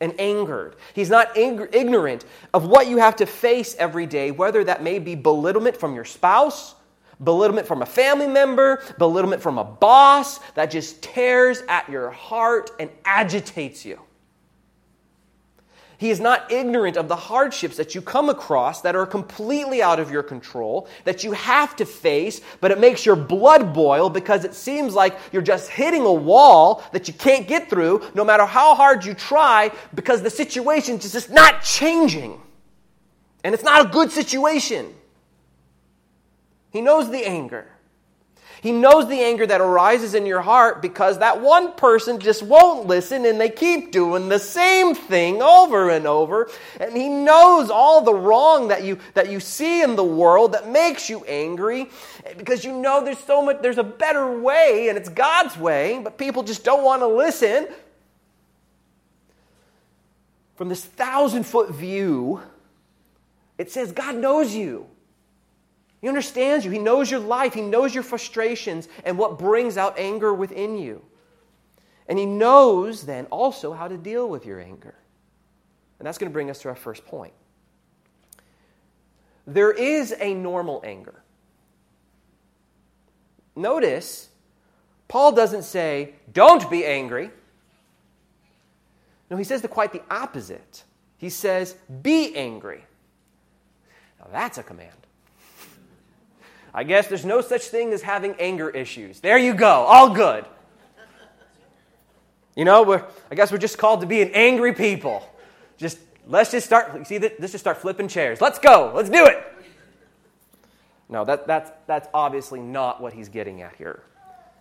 and 0.00 0.18
angered. 0.18 0.76
He's 0.94 1.10
not 1.10 1.36
ing- 1.36 1.68
ignorant 1.74 2.24
of 2.54 2.66
what 2.66 2.86
you 2.88 2.96
have 2.96 3.16
to 3.16 3.26
face 3.26 3.76
every 3.78 4.06
day, 4.06 4.30
whether 4.30 4.64
that 4.64 4.82
may 4.82 4.98
be 4.98 5.14
belittlement 5.14 5.76
from 5.76 5.94
your 5.94 6.06
spouse, 6.06 6.74
belittlement 7.22 7.66
from 7.66 7.82
a 7.82 7.86
family 7.86 8.28
member, 8.28 8.82
belittlement 8.96 9.42
from 9.42 9.58
a 9.58 9.64
boss 9.64 10.38
that 10.54 10.70
just 10.70 11.02
tears 11.02 11.62
at 11.68 11.86
your 11.90 12.10
heart 12.10 12.70
and 12.80 12.88
agitates 13.04 13.84
you. 13.84 14.00
He 15.98 16.10
is 16.10 16.20
not 16.20 16.52
ignorant 16.52 16.96
of 16.96 17.08
the 17.08 17.16
hardships 17.16 17.76
that 17.76 17.96
you 17.96 18.00
come 18.00 18.28
across 18.28 18.82
that 18.82 18.94
are 18.94 19.04
completely 19.04 19.82
out 19.82 19.98
of 19.98 20.12
your 20.12 20.22
control, 20.22 20.88
that 21.02 21.24
you 21.24 21.32
have 21.32 21.74
to 21.74 21.84
face, 21.84 22.40
but 22.60 22.70
it 22.70 22.78
makes 22.78 23.04
your 23.04 23.16
blood 23.16 23.74
boil 23.74 24.08
because 24.08 24.44
it 24.44 24.54
seems 24.54 24.94
like 24.94 25.18
you're 25.32 25.42
just 25.42 25.68
hitting 25.68 26.02
a 26.02 26.12
wall 26.12 26.84
that 26.92 27.08
you 27.08 27.14
can't 27.14 27.48
get 27.48 27.68
through 27.68 28.08
no 28.14 28.24
matter 28.24 28.46
how 28.46 28.76
hard 28.76 29.04
you 29.04 29.12
try 29.12 29.72
because 29.92 30.22
the 30.22 30.30
situation 30.30 30.98
is 30.98 31.10
just 31.10 31.30
not 31.30 31.62
changing. 31.64 32.40
And 33.42 33.52
it's 33.52 33.64
not 33.64 33.86
a 33.86 33.88
good 33.88 34.12
situation. 34.12 34.94
He 36.70 36.80
knows 36.80 37.10
the 37.10 37.26
anger. 37.26 37.66
He 38.60 38.72
knows 38.72 39.08
the 39.08 39.20
anger 39.20 39.46
that 39.46 39.60
arises 39.60 40.14
in 40.14 40.26
your 40.26 40.40
heart 40.40 40.82
because 40.82 41.18
that 41.18 41.40
one 41.40 41.72
person 41.74 42.18
just 42.18 42.42
won't 42.42 42.86
listen 42.86 43.24
and 43.24 43.40
they 43.40 43.50
keep 43.50 43.92
doing 43.92 44.28
the 44.28 44.38
same 44.38 44.94
thing 44.94 45.40
over 45.40 45.90
and 45.90 46.06
over. 46.06 46.50
And 46.80 46.96
he 46.96 47.08
knows 47.08 47.70
all 47.70 48.00
the 48.02 48.14
wrong 48.14 48.68
that 48.68 48.82
you, 48.82 48.98
that 49.14 49.30
you 49.30 49.38
see 49.38 49.82
in 49.82 49.94
the 49.94 50.04
world 50.04 50.52
that 50.52 50.68
makes 50.68 51.08
you 51.08 51.24
angry 51.24 51.88
because 52.36 52.64
you 52.64 52.72
know 52.72 53.04
there's 53.04 53.18
so 53.18 53.42
much, 53.42 53.62
there's 53.62 53.78
a 53.78 53.84
better 53.84 54.40
way 54.40 54.88
and 54.88 54.98
it's 54.98 55.08
God's 55.08 55.56
way, 55.56 56.00
but 56.02 56.18
people 56.18 56.42
just 56.42 56.64
don't 56.64 56.84
want 56.84 57.02
to 57.02 57.06
listen. 57.06 57.68
From 60.56 60.68
this 60.68 60.84
thousand 60.84 61.44
foot 61.44 61.70
view, 61.70 62.42
it 63.56 63.70
says 63.70 63.92
God 63.92 64.16
knows 64.16 64.52
you. 64.52 64.88
He 66.00 66.08
understands 66.08 66.64
you. 66.64 66.70
He 66.70 66.78
knows 66.78 67.10
your 67.10 67.20
life. 67.20 67.54
He 67.54 67.60
knows 67.60 67.94
your 67.94 68.04
frustrations 68.04 68.88
and 69.04 69.18
what 69.18 69.38
brings 69.38 69.76
out 69.76 69.98
anger 69.98 70.32
within 70.32 70.78
you. 70.78 71.02
And 72.08 72.18
He 72.18 72.26
knows 72.26 73.04
then 73.04 73.26
also 73.26 73.72
how 73.72 73.88
to 73.88 73.96
deal 73.96 74.28
with 74.28 74.46
your 74.46 74.60
anger. 74.60 74.94
And 75.98 76.06
that's 76.06 76.18
going 76.18 76.30
to 76.30 76.32
bring 76.32 76.50
us 76.50 76.60
to 76.62 76.68
our 76.68 76.76
first 76.76 77.04
point. 77.04 77.32
There 79.46 79.72
is 79.72 80.14
a 80.20 80.34
normal 80.34 80.80
anger. 80.84 81.22
Notice, 83.56 84.28
Paul 85.08 85.32
doesn't 85.32 85.64
say, 85.64 86.14
don't 86.32 86.70
be 86.70 86.84
angry. 86.86 87.30
No, 89.30 89.36
he 89.36 89.44
says 89.44 89.62
the, 89.62 89.68
quite 89.68 89.92
the 89.92 90.02
opposite. 90.10 90.84
He 91.16 91.28
says, 91.28 91.74
be 92.02 92.36
angry. 92.36 92.84
Now 94.20 94.28
that's 94.30 94.58
a 94.58 94.62
command. 94.62 95.07
I 96.78 96.84
guess 96.84 97.08
there's 97.08 97.24
no 97.24 97.40
such 97.40 97.62
thing 97.62 97.92
as 97.92 98.02
having 98.02 98.36
anger 98.38 98.70
issues. 98.70 99.18
There 99.18 99.36
you 99.36 99.52
go, 99.52 99.66
all 99.66 100.10
good. 100.10 100.44
You 102.54 102.64
know, 102.64 103.04
I 103.32 103.34
guess 103.34 103.50
we're 103.50 103.58
just 103.58 103.78
called 103.78 104.02
to 104.02 104.06
be 104.06 104.22
an 104.22 104.30
angry 104.32 104.72
people. 104.72 105.28
Just 105.76 105.98
let's 106.28 106.52
just 106.52 106.66
start. 106.66 107.04
See, 107.08 107.18
let's 107.18 107.50
just 107.50 107.58
start 107.58 107.78
flipping 107.78 108.06
chairs. 108.06 108.40
Let's 108.40 108.60
go. 108.60 108.92
Let's 108.94 109.10
do 109.10 109.26
it. 109.26 109.44
No, 111.08 111.24
that, 111.24 111.48
that's, 111.48 111.72
that's 111.88 112.06
obviously 112.14 112.60
not 112.60 113.00
what 113.00 113.12
he's 113.12 113.28
getting 113.28 113.60
at 113.60 113.74
here, 113.74 114.04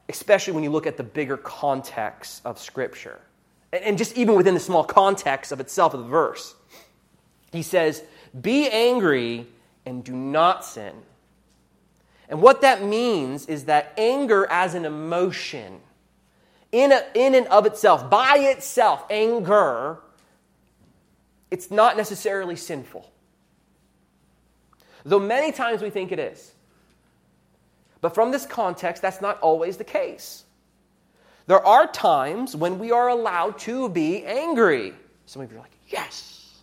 especially 0.10 0.54
when 0.54 0.64
you 0.64 0.72
look 0.72 0.88
at 0.88 0.98
the 0.98 1.04
bigger 1.04 1.38
context 1.38 2.42
of 2.46 2.58
Scripture. 2.58 3.20
And, 3.72 3.84
and 3.84 3.96
just 3.96 4.18
even 4.18 4.34
within 4.34 4.56
the 4.56 4.60
small 4.60 4.84
context 4.84 5.52
of 5.52 5.60
itself 5.60 5.94
of 5.94 6.00
the 6.00 6.08
verse. 6.08 6.56
He 7.52 7.62
says, 7.62 8.02
Be 8.42 8.72
angry 8.72 9.46
and 9.86 10.04
do 10.04 10.14
not 10.14 10.66
sin. 10.66 10.96
And 12.30 12.42
what 12.42 12.62
that 12.62 12.84
means 12.84 13.46
is 13.46 13.66
that 13.66 13.94
anger 13.98 14.46
as 14.50 14.76
an 14.76 14.86
emotion, 14.86 15.80
in, 16.72 16.92
a, 16.92 17.02
in 17.14 17.36
and 17.36 17.48
of 17.48 17.66
itself, 17.66 18.10
by 18.10 18.38
itself, 18.38 19.06
anger, 19.10 20.00
it's 21.50 21.72
not 21.72 21.96
necessarily 21.96 22.56
sinful. 22.56 23.10
Though 25.06 25.20
many 25.20 25.54
times 25.54 25.82
we 25.82 25.90
think 25.90 26.12
it 26.12 26.20
is. 26.20 26.52
But 28.02 28.14
from 28.14 28.32
this 28.32 28.46
context, 28.46 29.02
that's 29.02 29.22
not 29.22 29.40
always 29.40 29.78
the 29.78 29.86
case. 29.86 30.44
There 31.48 31.66
are 31.66 31.88
times 31.88 32.56
when 32.56 32.78
we 32.78 32.92
are 32.92 33.08
allowed 33.08 33.58
to 33.60 33.88
be 33.88 34.26
angry. 34.26 34.94
Some 35.26 35.42
of 35.42 35.50
you 35.50 35.58
are 35.58 35.62
like, 35.62 35.78
yes. 35.88 36.62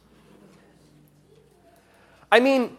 I 2.30 2.40
mean, 2.40 2.76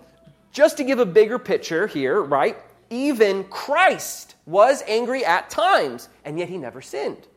just 0.52 0.78
to 0.78 0.84
give 0.84 1.00
a 1.00 1.06
bigger 1.06 1.40
picture 1.40 1.88
here, 1.88 2.22
right? 2.22 2.58
Even 2.90 3.44
Christ 3.46 4.36
was 4.46 4.84
angry 4.88 5.26
at 5.26 5.50
times, 5.50 6.10
and 6.24 6.38
yet 6.38 6.50
he 6.50 6.58
never 6.58 6.82
sinned. 6.82 7.28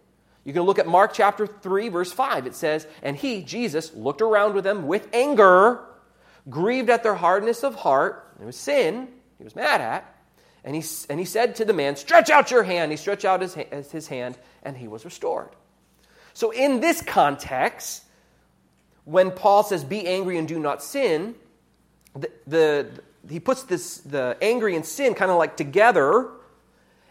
You 0.45 0.53
can 0.53 0.63
look 0.63 0.79
at 0.79 0.87
Mark 0.87 1.13
chapter 1.13 1.47
3, 1.47 1.89
verse 1.89 2.13
5. 2.13 2.47
It 2.47 2.55
says, 2.55 2.87
And 3.03 3.17
he, 3.17 3.43
Jesus, 3.43 3.93
looked 3.95 4.23
around 4.23 4.55
with 4.55 4.65
them 4.65 4.87
with 4.87 5.09
anger, 5.13 5.81
grieved 6.49 6.91
at 6.91 7.03
their 7.03 7.15
hardness 7.15 7.63
of 7.65 7.75
heart. 7.75 8.35
It 8.41 8.45
was 8.45 8.57
sin 8.57 9.09
he 9.39 9.45
was 9.45 9.57
mad 9.57 9.81
at. 9.81 10.15
And 10.65 10.75
he, 10.75 10.83
and 11.09 11.19
he 11.19 11.25
said 11.25 11.57
to 11.57 11.65
the 11.65 11.73
man, 11.73 11.97
Stretch 11.97 12.31
out 12.31 12.51
your 12.51 12.65
hand. 12.65 12.91
He 12.91 12.97
stretched 12.97 13.25
out 13.25 13.41
his, 13.41 13.55
his 13.55 14.09
hand, 14.09 14.37
and 14.63 14.77
he 14.77 14.89
was 14.89 15.05
restored. 15.05 15.51
So, 16.35 16.51
in 16.51 16.81
this 16.81 17.01
context, 17.01 18.05
when 19.05 19.31
Paul 19.31 19.63
says, 19.63 19.85
Be 19.85 20.07
angry 20.07 20.37
and 20.37 20.47
do 20.47 20.59
not 20.59 20.83
sin, 20.83 21.37
the, 22.15 22.31
the, 22.47 22.91
he 23.31 23.41
puts 23.41 23.65
this 23.65 23.99
the 23.99 24.37
angry 24.41 24.77
and 24.77 24.85
sin 24.85 25.15
kind 25.15 25.31
of 25.31 25.39
like 25.39 25.57
together 25.57 26.31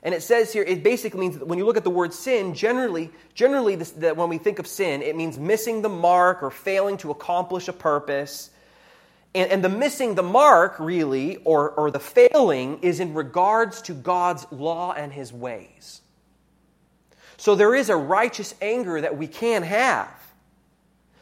And 0.04 0.14
it 0.14 0.22
says 0.22 0.54
here, 0.54 0.64
it 0.64 0.84
basically 0.84 1.20
means 1.20 1.38
that 1.40 1.48
when 1.48 1.58
you 1.58 1.66
look 1.66 1.78
at 1.78 1.84
the 1.84 1.90
word 1.90 2.14
sin, 2.14 2.54
generally, 2.54 3.12
generally 3.34 3.76
this, 3.76 3.92
that 3.92 4.16
when 4.16 4.30
we 4.30 4.38
think 4.38 4.60
of 4.60 4.68
sin, 4.68 5.02
it 5.02 5.16
means 5.16 5.38
missing 5.38 5.82
the 5.82 5.90
mark 5.90 6.44
or 6.44 6.52
failing 6.52 6.98
to 6.98 7.12
accomplish 7.12 7.68
a 7.68 7.74
purpose. 7.74 8.50
And, 9.34 9.52
and 9.52 9.64
the 9.64 9.70
missing 9.70 10.16
the 10.16 10.24
mark, 10.24 10.80
really, 10.80 11.38
or, 11.38 11.72
or 11.72 11.92
the 11.92 12.00
failing, 12.00 12.80
is 12.84 13.00
in 13.00 13.16
regards 13.16 13.82
to 13.84 13.94
God's 13.94 14.46
law 14.52 14.94
and 14.94 15.12
his 15.12 15.34
ways. 15.34 16.02
So 17.38 17.56
there 17.56 17.76
is 17.76 17.90
a 17.90 17.98
righteous 17.98 18.56
anger 18.62 19.02
that 19.02 19.18
we 19.18 19.28
can 19.28 19.64
have. 19.64 20.10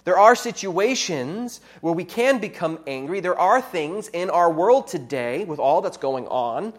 There 0.06 0.18
are 0.18 0.36
situations 0.36 1.62
where 1.82 1.94
we 1.94 2.06
can 2.06 2.40
become 2.40 2.80
angry. 2.88 3.20
There 3.20 3.38
are 3.38 3.60
things 3.60 4.08
in 4.08 4.30
our 4.30 4.52
world 4.52 4.88
today, 4.88 5.46
with 5.46 5.60
all 5.60 5.82
that's 5.82 5.98
going 5.98 6.28
on, 6.28 6.74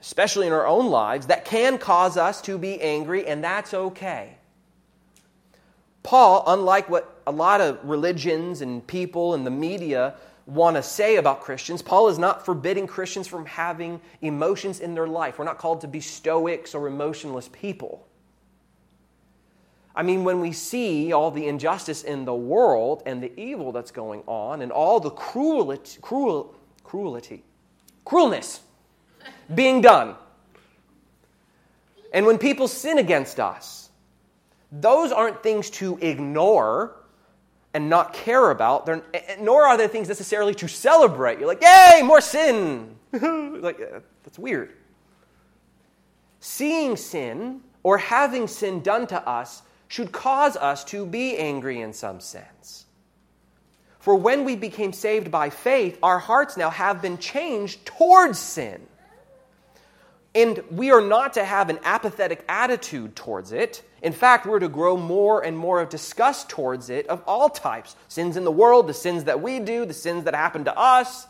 especially 0.00 0.48
in 0.48 0.52
our 0.52 0.66
own 0.66 0.90
lives, 0.90 1.28
that 1.28 1.44
can 1.44 1.78
cause 1.78 2.16
us 2.16 2.42
to 2.42 2.58
be 2.58 2.80
angry, 2.80 3.26
and 3.26 3.42
that's 3.42 3.72
okay. 3.72 4.34
Paul, 6.02 6.44
unlike 6.46 6.90
what 6.90 7.20
a 7.26 7.32
lot 7.32 7.60
of 7.60 7.78
religions 7.84 8.60
and 8.60 8.86
people 8.86 9.34
and 9.34 9.46
the 9.46 9.50
media 9.50 10.14
want 10.46 10.76
to 10.76 10.82
say 10.82 11.16
about 11.16 11.40
Christians, 11.40 11.82
Paul 11.82 12.08
is 12.08 12.18
not 12.18 12.44
forbidding 12.44 12.86
Christians 12.86 13.26
from 13.26 13.46
having 13.46 14.00
emotions 14.22 14.80
in 14.80 14.94
their 14.94 15.08
life. 15.08 15.38
We're 15.38 15.44
not 15.44 15.58
called 15.58 15.80
to 15.80 15.88
be 15.88 16.00
stoics 16.00 16.74
or 16.74 16.86
emotionless 16.86 17.48
people. 17.52 18.06
I 19.96 20.02
mean, 20.02 20.24
when 20.24 20.40
we 20.40 20.52
see 20.52 21.14
all 21.14 21.30
the 21.30 21.46
injustice 21.46 22.02
in 22.02 22.26
the 22.26 22.34
world 22.34 23.02
and 23.06 23.22
the 23.22 23.32
evil 23.40 23.72
that's 23.72 23.90
going 23.90 24.22
on 24.26 24.60
and 24.60 24.70
all 24.70 25.00
the 25.00 25.10
cruelty, 25.10 25.98
cruel, 26.02 26.54
cruelty, 26.84 27.42
cruelness 28.04 28.60
being 29.54 29.80
done, 29.80 30.14
and 32.12 32.26
when 32.26 32.36
people 32.36 32.68
sin 32.68 32.98
against 32.98 33.40
us, 33.40 33.88
those 34.70 35.12
aren't 35.12 35.42
things 35.42 35.70
to 35.70 35.98
ignore 36.02 36.96
and 37.72 37.88
not 37.88 38.12
care 38.12 38.50
about, 38.50 38.84
They're, 38.86 39.02
eh, 39.14 39.36
nor 39.40 39.66
are 39.66 39.76
they 39.76 39.88
things 39.88 40.08
necessarily 40.08 40.54
to 40.56 40.68
celebrate. 40.68 41.38
You're 41.38 41.48
like, 41.48 41.62
yay, 41.62 42.02
more 42.02 42.20
sin. 42.20 42.96
like, 43.12 43.80
eh, 43.80 44.00
that's 44.24 44.38
weird. 44.38 44.72
Seeing 46.40 46.96
sin 46.96 47.60
or 47.82 47.98
having 47.98 48.46
sin 48.46 48.80
done 48.80 49.06
to 49.08 49.28
us 49.28 49.62
should 49.88 50.12
cause 50.12 50.56
us 50.56 50.84
to 50.84 51.06
be 51.06 51.36
angry 51.36 51.80
in 51.80 51.92
some 51.92 52.20
sense. 52.20 52.86
For 54.00 54.14
when 54.14 54.44
we 54.44 54.54
became 54.54 54.92
saved 54.92 55.30
by 55.30 55.50
faith, 55.50 55.98
our 56.02 56.18
hearts 56.18 56.56
now 56.56 56.70
have 56.70 57.02
been 57.02 57.18
changed 57.18 57.84
towards 57.86 58.38
sin. 58.38 58.86
And 60.34 60.62
we 60.70 60.92
are 60.92 61.00
not 61.00 61.34
to 61.34 61.44
have 61.44 61.70
an 61.70 61.78
apathetic 61.82 62.44
attitude 62.48 63.16
towards 63.16 63.52
it. 63.52 63.82
In 64.02 64.12
fact, 64.12 64.44
we're 64.44 64.60
to 64.60 64.68
grow 64.68 64.96
more 64.96 65.42
and 65.42 65.56
more 65.56 65.80
of 65.80 65.88
disgust 65.88 66.50
towards 66.50 66.90
it 66.90 67.06
of 67.06 67.22
all 67.26 67.48
types 67.48 67.96
sins 68.06 68.36
in 68.36 68.44
the 68.44 68.52
world, 68.52 68.86
the 68.86 68.94
sins 68.94 69.24
that 69.24 69.40
we 69.40 69.58
do, 69.60 69.86
the 69.86 69.94
sins 69.94 70.24
that 70.24 70.34
happen 70.34 70.64
to 70.64 70.78
us. 70.78 71.26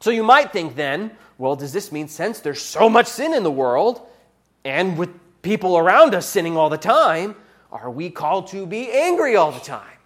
So 0.00 0.10
you 0.10 0.22
might 0.24 0.50
think 0.50 0.74
then, 0.74 1.12
well, 1.38 1.54
does 1.54 1.72
this 1.72 1.92
mean 1.92 2.08
since 2.08 2.40
there's 2.40 2.62
so 2.62 2.88
much 2.88 3.06
sin 3.06 3.34
in 3.34 3.42
the 3.42 3.50
world, 3.50 4.00
and 4.64 4.98
with 4.98 5.10
people 5.42 5.76
around 5.76 6.14
us 6.14 6.26
sinning 6.26 6.56
all 6.56 6.70
the 6.70 6.78
time, 6.78 7.36
are 7.70 7.90
we 7.90 8.10
called 8.10 8.48
to 8.48 8.66
be 8.66 8.90
angry 8.90 9.36
all 9.36 9.52
the 9.52 9.60
time? 9.60 9.98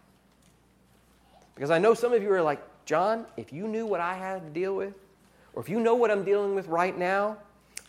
Because 1.55 1.71
I 1.71 1.79
know 1.79 1.95
some 1.95 2.13
of 2.13 2.23
you 2.23 2.33
are 2.33 2.43
like, 2.43 2.63
John, 2.85 3.27
if 3.37 3.53
you 3.53 3.67
knew 3.67 3.87
what 3.87 4.01
I 4.01 4.15
had 4.15 4.43
to 4.43 4.51
deal 4.51 4.75
with, 4.75 4.95
or 5.55 5.63
if 5.63 5.69
you 5.69 5.81
know 5.81 5.95
what 5.95 6.11
I'm 6.11 6.25
dealing 6.25 6.55
with 6.55 6.69
right 6.69 6.97
now, 6.97 7.39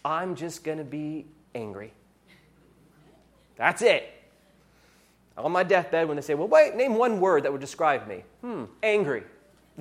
I'm 0.03 0.35
just 0.35 0.63
going 0.63 0.77
to 0.77 0.83
be 0.83 1.25
angry. 1.53 1.93
That's 3.57 3.81
it. 3.81 4.09
On 5.37 5.51
my 5.51 5.63
deathbed, 5.63 6.07
when 6.07 6.15
they 6.15 6.21
say, 6.21 6.33
well, 6.33 6.47
wait, 6.47 6.75
name 6.75 6.95
one 6.95 7.19
word 7.19 7.43
that 7.43 7.51
would 7.51 7.61
describe 7.61 8.07
me. 8.07 8.23
Hmm, 8.41 8.63
angry. 8.81 9.23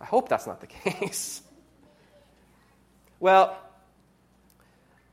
I 0.00 0.04
hope 0.04 0.28
that's 0.28 0.46
not 0.46 0.60
the 0.60 0.66
case. 0.66 1.42
Well, 3.20 3.56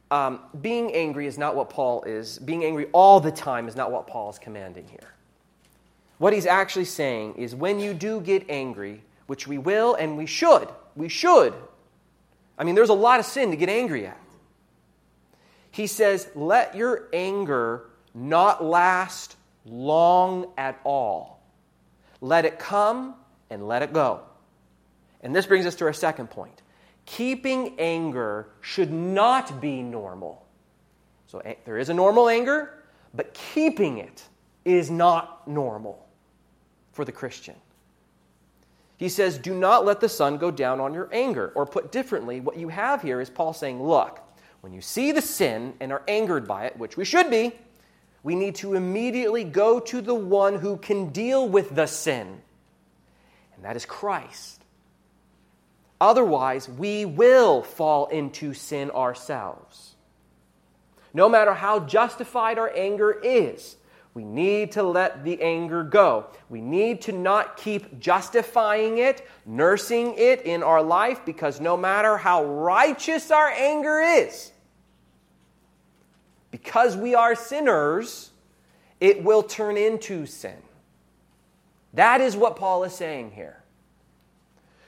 um, 0.09 0.39
being 0.59 0.93
angry 0.93 1.27
is 1.27 1.37
not 1.37 1.55
what 1.55 1.69
Paul 1.69 2.03
is. 2.03 2.39
Being 2.39 2.63
angry 2.63 2.87
all 2.93 3.19
the 3.19 3.31
time 3.31 3.67
is 3.67 3.75
not 3.75 3.91
what 3.91 4.07
Paul 4.07 4.29
is 4.29 4.39
commanding 4.39 4.87
here. 4.87 5.13
What 6.17 6.33
he's 6.33 6.45
actually 6.45 6.85
saying 6.85 7.35
is 7.35 7.53
when 7.53 7.79
you 7.79 7.93
do 7.93 8.21
get 8.21 8.49
angry, 8.49 9.03
which 9.27 9.47
we 9.47 9.57
will 9.57 9.95
and 9.95 10.17
we 10.17 10.25
should, 10.25 10.67
we 10.95 11.09
should. 11.09 11.53
I 12.57 12.63
mean, 12.63 12.75
there's 12.75 12.89
a 12.89 12.93
lot 12.93 13.19
of 13.19 13.25
sin 13.25 13.51
to 13.51 13.57
get 13.57 13.69
angry 13.69 14.07
at. 14.07 14.17
He 15.71 15.85
says, 15.85 16.27
let 16.33 16.75
your 16.75 17.07
anger 17.13 17.83
not 18.15 18.63
last 18.63 19.35
long 19.65 20.47
at 20.57 20.79
all. 20.83 21.39
Let 22.19 22.45
it 22.45 22.57
come 22.57 23.13
and 23.49 23.67
let 23.67 23.83
it 23.83 23.93
go. 23.93 24.21
And 25.21 25.35
this 25.35 25.45
brings 25.45 25.65
us 25.65 25.75
to 25.75 25.85
our 25.85 25.93
second 25.93 26.31
point 26.31 26.61
keeping 27.07 27.79
anger 27.79 28.49
should 28.61 28.91
not 28.91 29.59
be 29.59 29.81
normal. 29.81 30.45
So 31.25 31.41
there 31.65 31.79
is 31.79 31.89
a 31.89 31.93
normal 31.93 32.29
anger, 32.29 32.83
but 33.15 33.33
keeping 33.33 33.97
it 33.97 34.23
is 34.63 34.91
not 34.91 35.47
normal 35.47 36.05
for 36.91 37.03
the 37.03 37.11
Christian. 37.11 37.55
He 38.97 39.09
says, 39.09 39.37
Do 39.37 39.55
not 39.55 39.85
let 39.85 39.99
the 39.99 40.09
sun 40.09 40.37
go 40.37 40.51
down 40.51 40.79
on 40.79 40.93
your 40.93 41.09
anger. 41.11 41.51
Or 41.55 41.65
put 41.65 41.91
differently, 41.91 42.41
what 42.41 42.57
you 42.57 42.69
have 42.69 43.01
here 43.01 43.21
is 43.21 43.29
Paul 43.29 43.53
saying, 43.53 43.81
Look, 43.81 44.19
when 44.61 44.73
you 44.73 44.81
see 44.81 45.11
the 45.11 45.21
sin 45.21 45.73
and 45.79 45.91
are 45.91 46.03
angered 46.07 46.47
by 46.47 46.65
it, 46.65 46.77
which 46.77 46.97
we 46.97 47.05
should 47.05 47.29
be, 47.29 47.53
we 48.23 48.35
need 48.35 48.55
to 48.55 48.73
immediately 48.73 49.43
go 49.43 49.79
to 49.79 50.01
the 50.01 50.15
one 50.15 50.55
who 50.55 50.77
can 50.77 51.09
deal 51.09 51.47
with 51.47 51.73
the 51.75 51.85
sin, 51.85 52.41
and 53.55 53.63
that 53.63 53.75
is 53.75 53.85
Christ. 53.85 54.56
Otherwise, 55.99 56.69
we 56.69 57.05
will 57.05 57.63
fall 57.63 58.05
into 58.07 58.53
sin 58.53 58.91
ourselves. 58.91 59.95
No 61.13 61.27
matter 61.27 61.53
how 61.53 61.79
justified 61.79 62.59
our 62.59 62.71
anger 62.75 63.11
is, 63.11 63.77
we 64.13 64.23
need 64.23 64.71
to 64.73 64.83
let 64.83 65.23
the 65.23 65.41
anger 65.41 65.83
go. 65.83 66.27
We 66.49 66.61
need 66.61 67.01
to 67.01 67.11
not 67.11 67.57
keep 67.57 67.99
justifying 67.99 68.99
it, 68.99 69.27
nursing 69.45 70.15
it 70.17 70.41
in 70.41 70.63
our 70.63 70.81
life, 70.81 71.23
because 71.25 71.59
no 71.59 71.77
matter 71.77 72.17
how 72.17 72.43
righteous 72.43 73.31
our 73.31 73.49
anger 73.49 73.99
is, 73.99 74.51
because 76.51 76.95
we 76.95 77.15
are 77.15 77.35
sinners, 77.35 78.31
it 78.99 79.23
will 79.23 79.43
turn 79.43 79.77
into 79.77 80.25
sin. 80.25 80.57
That 81.93 82.21
is 82.21 82.35
what 82.35 82.55
Paul 82.55 82.83
is 82.83 82.93
saying 82.93 83.31
here 83.31 83.63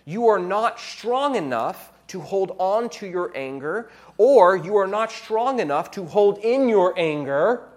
you 0.09 0.27
are 0.27 0.39
not 0.39 0.79
strong 0.79 1.35
enough 1.35 1.93
to 2.07 2.19
hold 2.19 2.55
on 2.57 2.89
to 2.89 3.05
your 3.05 3.31
anger, 3.35 3.91
or 4.17 4.57
you 4.57 4.75
are 4.77 4.87
not 4.87 5.11
strong 5.11 5.59
enough 5.59 5.91
to 5.91 6.03
hold 6.03 6.39
in 6.39 6.67
your 6.67 6.97
anger 6.97 7.69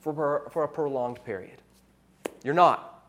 for, 0.00 0.50
for 0.52 0.64
a 0.64 0.68
prolonged 0.68 1.24
period. 1.24 1.62
You're 2.44 2.52
not. 2.52 3.02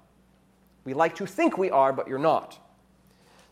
We 0.86 0.93
like 0.93 1.17
to 1.17 1.26
think 1.26 1.58
we 1.58 1.69
are, 1.72 1.91
but 1.91 2.08
you're 2.08 2.19
not. 2.19 2.58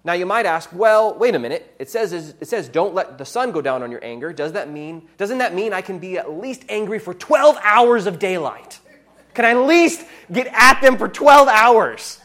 Now 0.06 0.14
you 0.14 0.26
might 0.26 0.46
ask, 0.46 0.70
well, 0.72 1.14
wait 1.14 1.36
a 1.36 1.40
minute. 1.40 1.76
It 1.78 1.90
says 1.90 2.14
it 2.14 2.48
says 2.48 2.70
don't 2.70 2.96
let 2.96 3.18
the 3.18 3.26
sun 3.26 3.52
go 3.52 3.62
down 3.62 3.84
on 3.84 3.92
your 3.92 4.04
anger. 4.04 4.32
Does 4.32 4.54
that 4.54 4.70
mean 4.70 5.10
doesn't 5.18 5.40
that 5.40 5.54
mean 5.54 5.74
I 5.74 5.82
can 5.82 6.00
be 6.00 6.18
at 6.18 6.32
least 6.32 6.64
angry 6.70 7.00
for 7.00 7.14
12 7.14 7.58
hours 7.62 8.08
of 8.08 8.18
daylight? 8.18 8.80
Can 9.34 9.44
I 9.44 9.52
at 9.52 9.68
least 9.68 10.06
get 10.32 10.48
at 10.48 10.82
them 10.82 10.98
for 10.98 11.10
12 11.10 11.50
hours? 11.50 12.21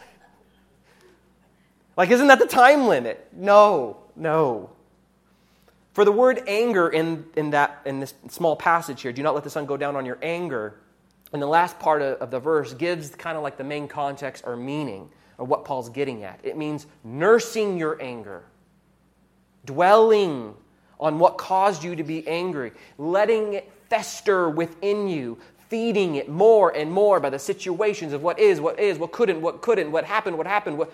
Like, 1.96 2.10
isn't 2.10 2.26
that 2.26 2.38
the 2.38 2.46
time 2.46 2.86
limit? 2.88 3.28
No, 3.32 3.96
no. 4.14 4.70
For 5.94 6.04
the 6.04 6.12
word 6.12 6.42
anger 6.46 6.88
in, 6.88 7.24
in, 7.36 7.50
that, 7.50 7.80
in 7.86 8.00
this 8.00 8.12
small 8.28 8.54
passage 8.54 9.00
here, 9.00 9.12
do 9.12 9.22
not 9.22 9.34
let 9.34 9.44
the 9.44 9.50
sun 9.50 9.64
go 9.64 9.78
down 9.78 9.96
on 9.96 10.04
your 10.04 10.18
anger, 10.20 10.74
in 11.32 11.40
the 11.40 11.46
last 11.46 11.78
part 11.78 12.02
of, 12.02 12.18
of 12.18 12.30
the 12.30 12.38
verse 12.38 12.74
gives 12.74 13.10
kind 13.10 13.36
of 13.36 13.42
like 13.42 13.56
the 13.56 13.64
main 13.64 13.88
context 13.88 14.44
or 14.46 14.56
meaning 14.56 15.08
of 15.38 15.48
what 15.48 15.64
Paul's 15.64 15.88
getting 15.88 16.22
at. 16.22 16.38
It 16.42 16.56
means 16.56 16.86
nursing 17.02 17.78
your 17.78 18.00
anger, 18.00 18.44
dwelling 19.64 20.54
on 20.98 21.18
what 21.18 21.36
caused 21.38 21.82
you 21.82 21.96
to 21.96 22.04
be 22.04 22.26
angry, 22.28 22.72
letting 22.98 23.54
it 23.54 23.70
fester 23.88 24.48
within 24.48 25.08
you, 25.08 25.38
feeding 25.68 26.14
it 26.14 26.28
more 26.28 26.74
and 26.74 26.90
more 26.90 27.20
by 27.20 27.30
the 27.30 27.38
situations 27.38 28.12
of 28.12 28.22
what 28.22 28.38
is, 28.38 28.60
what 28.60 28.78
is, 28.78 28.98
what 28.98 29.12
couldn't, 29.12 29.40
what 29.40 29.62
couldn't, 29.62 29.90
what 29.90 30.04
happened, 30.04 30.38
what 30.38 30.46
happened, 30.46 30.78
what, 30.78 30.92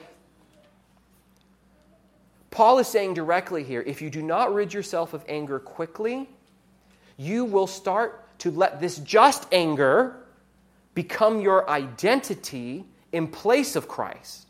Paul 2.53 2.79
is 2.79 2.87
saying 2.87 3.15
directly 3.15 3.65
here 3.65 3.83
if 3.85 4.01
you 4.01 4.11
do 4.11 4.23
not 4.23 4.55
rid 4.55 4.73
yourself 4.73 5.15
of 5.15 5.25
anger 5.27 5.59
quickly, 5.59 6.29
you 7.17 7.45
will 7.45 7.67
start 7.67 8.38
to 8.41 8.51
let 8.51 8.79
this 8.79 8.99
just 8.99 9.49
anger 9.51 10.17
become 10.95 11.41
your 11.41 11.69
identity 11.69 12.85
in 13.11 13.27
place 13.27 13.75
of 13.75 13.88
Christ. 13.88 14.47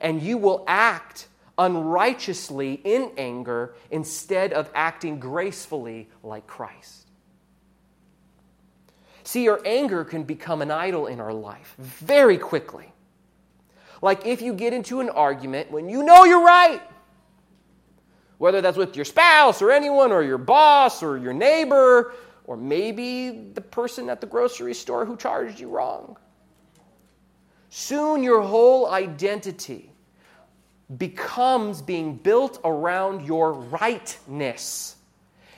And 0.00 0.22
you 0.22 0.38
will 0.38 0.64
act 0.68 1.26
unrighteously 1.58 2.74
in 2.84 3.10
anger 3.16 3.74
instead 3.90 4.52
of 4.52 4.70
acting 4.74 5.18
gracefully 5.18 6.08
like 6.22 6.46
Christ. 6.46 7.08
See, 9.24 9.48
our 9.48 9.60
anger 9.64 10.04
can 10.04 10.22
become 10.22 10.62
an 10.62 10.70
idol 10.70 11.08
in 11.08 11.20
our 11.20 11.32
life 11.32 11.74
very 11.78 12.38
quickly. 12.38 12.92
Like 14.02 14.24
if 14.24 14.40
you 14.40 14.52
get 14.52 14.72
into 14.72 15.00
an 15.00 15.08
argument 15.08 15.72
when 15.72 15.88
you 15.88 16.04
know 16.04 16.24
you're 16.24 16.44
right, 16.44 16.80
whether 18.38 18.60
that's 18.60 18.76
with 18.76 18.96
your 18.96 19.04
spouse 19.04 19.62
or 19.62 19.70
anyone 19.70 20.12
or 20.12 20.22
your 20.22 20.38
boss 20.38 21.02
or 21.02 21.18
your 21.18 21.32
neighbor 21.32 22.14
or 22.44 22.56
maybe 22.56 23.30
the 23.54 23.60
person 23.60 24.10
at 24.10 24.20
the 24.20 24.26
grocery 24.26 24.74
store 24.74 25.04
who 25.04 25.16
charged 25.16 25.58
you 25.58 25.68
wrong. 25.68 26.16
Soon 27.70 28.22
your 28.22 28.42
whole 28.42 28.90
identity 28.90 29.90
becomes 30.98 31.80
being 31.80 32.16
built 32.16 32.60
around 32.64 33.26
your 33.26 33.52
rightness. 33.52 34.96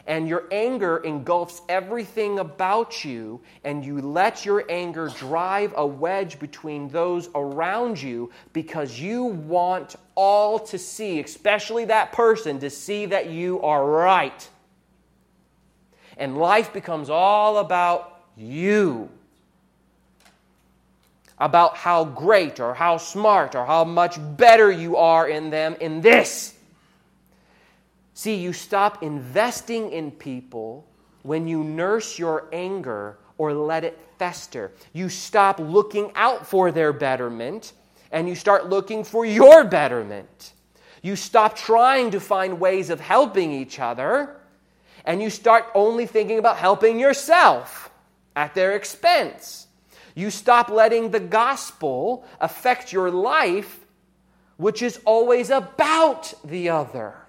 And 0.07 0.29
your 0.29 0.45
anger 0.53 0.99
engulfs 0.99 1.61
everything 1.69 2.39
about 2.39 3.05
you, 3.05 3.41
and 3.65 3.85
you 3.85 4.01
let 4.01 4.45
your 4.45 4.65
anger 4.69 5.09
drive 5.09 5.75
a 5.77 5.85
wedge 5.85 6.39
between 6.39 6.89
those 6.89 7.29
around 7.35 8.01
you 8.01 8.31
because 8.53 9.01
you 9.01 9.25
want 9.25 9.97
all 10.15 10.61
to 10.61 10.79
see, 10.79 11.19
especially 11.19 11.87
that 11.87 12.13
person, 12.13 12.61
to 12.61 12.71
see 12.71 13.07
that 13.07 13.31
you 13.31 13.61
are 13.63 13.85
right. 13.85 14.49
And 16.17 16.39
life 16.39 16.73
becomes 16.73 17.11
all 17.11 17.59
about 17.59 18.23
you 18.37 19.11
about 21.39 21.77
how 21.77 22.05
great 22.05 22.61
or 22.61 22.75
how 22.75 22.97
smart 22.97 23.55
or 23.55 23.65
how 23.67 23.85
much 23.85 24.19
better 24.37 24.71
you 24.71 24.97
are 24.97 25.29
in 25.29 25.51
them 25.51 25.77
in 25.81 26.01
this. 26.01 26.56
See, 28.17 28.37
you 28.37 28.55
stop 28.55 29.03
investing 29.03 29.93
in 29.93 30.11
people 30.11 30.87
when 31.23 31.47
you 31.47 31.63
nurse 31.63 32.19
your 32.19 32.49
anger 32.51 33.19
or 33.37 33.53
let 33.53 33.85
it 33.85 33.99
fester. 34.19 34.73
You 34.95 35.11
stop 35.11 35.59
looking 35.59 36.13
out 36.15 36.47
for 36.47 36.73
their 36.73 36.95
betterment 36.95 37.75
and 38.11 38.27
you 38.27 38.35
start 38.35 38.71
looking 38.71 39.05
for 39.05 39.27
your 39.27 39.65
betterment. 39.65 40.55
You 41.03 41.15
stop 41.15 41.57
trying 41.57 42.11
to 42.13 42.19
find 42.19 42.59
ways 42.59 42.89
of 42.89 43.01
helping 43.01 43.53
each 43.53 43.79
other 43.79 44.41
and 45.05 45.21
you 45.21 45.29
start 45.29 45.67
only 45.75 46.07
thinking 46.07 46.39
about 46.39 46.57
helping 46.57 46.99
yourself 46.99 47.91
at 48.35 48.55
their 48.55 48.77
expense. 48.77 49.67
You 50.15 50.31
stop 50.31 50.71
letting 50.71 51.11
the 51.11 51.21
gospel 51.21 52.25
affect 52.41 52.95
your 52.95 53.11
life, 53.11 53.85
which 54.57 54.81
is 54.81 55.01
always 55.05 55.51
about 55.51 56.33
the 56.43 56.71
other. 56.71 57.26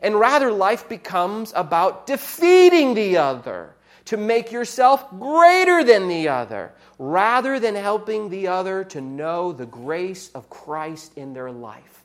And 0.00 0.18
rather, 0.18 0.50
life 0.52 0.88
becomes 0.88 1.52
about 1.54 2.06
defeating 2.06 2.94
the 2.94 3.18
other 3.18 3.74
to 4.06 4.16
make 4.16 4.52
yourself 4.52 5.08
greater 5.18 5.82
than 5.82 6.08
the 6.08 6.28
other, 6.28 6.72
rather 6.98 7.58
than 7.58 7.74
helping 7.74 8.28
the 8.28 8.48
other 8.48 8.84
to 8.84 9.00
know 9.00 9.52
the 9.52 9.66
grace 9.66 10.30
of 10.34 10.48
Christ 10.48 11.16
in 11.16 11.32
their 11.32 11.50
life. 11.50 12.04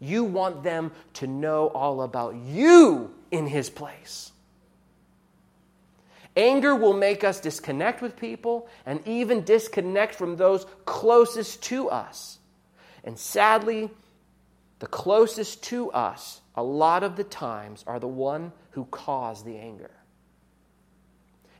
You 0.00 0.24
want 0.24 0.62
them 0.62 0.92
to 1.14 1.26
know 1.26 1.68
all 1.68 2.02
about 2.02 2.34
you 2.34 3.14
in 3.30 3.46
His 3.46 3.70
place. 3.70 4.32
Anger 6.36 6.74
will 6.74 6.94
make 6.94 7.22
us 7.22 7.38
disconnect 7.40 8.02
with 8.02 8.16
people 8.16 8.68
and 8.84 9.06
even 9.06 9.44
disconnect 9.44 10.14
from 10.14 10.36
those 10.36 10.66
closest 10.84 11.62
to 11.64 11.88
us. 11.90 12.38
And 13.04 13.18
sadly, 13.18 13.90
the 14.80 14.86
closest 14.86 15.62
to 15.64 15.92
us, 15.92 16.40
a 16.56 16.62
lot 16.62 17.02
of 17.02 17.16
the 17.16 17.24
times, 17.24 17.84
are 17.86 17.98
the 17.98 18.08
one 18.08 18.52
who 18.70 18.84
cause 18.86 19.42
the 19.42 19.56
anger. 19.56 19.90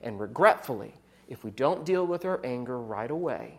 And 0.00 0.20
regretfully, 0.20 0.94
if 1.28 1.42
we 1.42 1.50
don't 1.50 1.84
deal 1.84 2.06
with 2.06 2.24
our 2.24 2.40
anger 2.44 2.78
right 2.78 3.10
away, 3.10 3.58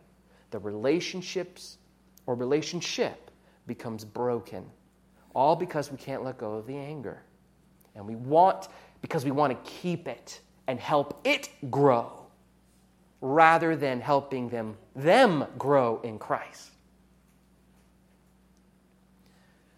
the 0.52 0.60
relationships 0.60 1.78
or 2.26 2.36
relationship 2.36 3.32
becomes 3.68 4.06
broken. 4.06 4.66
All 5.34 5.56
because 5.56 5.92
we 5.92 5.98
can't 5.98 6.24
let 6.24 6.38
go 6.38 6.54
of 6.54 6.68
the 6.68 6.78
anger. 6.78 7.22
And 7.96 8.08
we 8.08 8.16
want, 8.16 8.68
because 9.02 9.26
we 9.26 9.32
want 9.32 9.52
to 9.52 9.72
keep 9.72 10.08
it 10.08 10.40
and 10.68 10.80
help 10.80 11.20
it 11.26 11.50
grow 11.70 12.12
rather 13.22 13.76
than 13.76 14.00
helping 14.00 14.50
them 14.50 14.78
them 14.96 15.46
grow 15.58 16.00
in 16.02 16.20
Christ. 16.20 16.72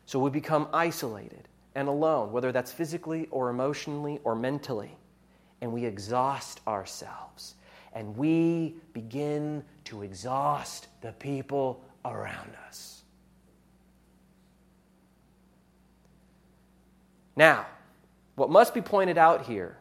So 0.06 0.20
we 0.20 0.30
become 0.30 0.68
isolated 0.74 1.47
and 1.78 1.88
alone, 1.88 2.32
whether 2.32 2.52
that's 2.52 2.72
physically 2.72 3.28
or 3.30 3.52
emotionally 3.52 4.20
or 4.24 4.34
mentally, 4.34 4.98
and 5.62 5.72
we 5.72 5.86
exhaust 5.86 6.60
ourselves. 6.68 7.54
And 7.94 8.18
we 8.18 8.76
begin 8.94 9.64
to 9.86 10.02
exhaust 10.02 10.88
the 11.02 11.12
people 11.14 11.86
around 12.04 12.52
us. 12.68 13.04
Now, 17.36 17.68
what 18.36 18.50
must 18.50 18.74
be 18.74 18.82
pointed 18.82 19.20
out 19.20 19.46
here 19.46 19.78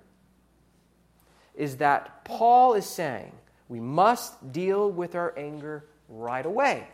is 1.54 1.78
that 1.78 2.26
Paul 2.26 2.74
is 2.74 2.84
saying 2.84 3.32
we 3.70 3.80
must 3.80 4.52
deal 4.52 4.90
with 4.90 5.14
our 5.14 5.32
anger 5.38 5.86
right 6.10 6.44
away. 6.44 6.86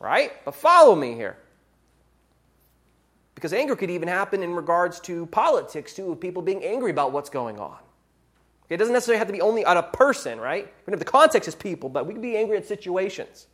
Right? 0.00 0.32
But 0.44 0.56
follow 0.56 0.96
me 0.96 1.14
here. 1.14 1.36
Because 3.38 3.52
anger 3.52 3.76
could 3.76 3.88
even 3.88 4.08
happen 4.08 4.42
in 4.42 4.52
regards 4.52 4.98
to 4.98 5.26
politics, 5.26 5.94
too, 5.94 6.10
of 6.10 6.18
people 6.18 6.42
being 6.42 6.64
angry 6.64 6.90
about 6.90 7.12
what's 7.12 7.30
going 7.30 7.60
on. 7.60 7.78
It 8.68 8.78
doesn't 8.78 8.92
necessarily 8.92 9.20
have 9.20 9.28
to 9.28 9.32
be 9.32 9.40
only 9.40 9.64
on 9.64 9.76
a 9.76 9.82
person, 9.84 10.40
right? 10.40 10.66
Even 10.82 10.92
if 10.92 10.98
the 10.98 11.04
context 11.04 11.46
is 11.46 11.54
people, 11.54 11.88
but 11.88 12.04
we 12.04 12.14
can 12.14 12.20
be 12.20 12.36
angry 12.36 12.56
at 12.56 12.66
situations. 12.66 13.46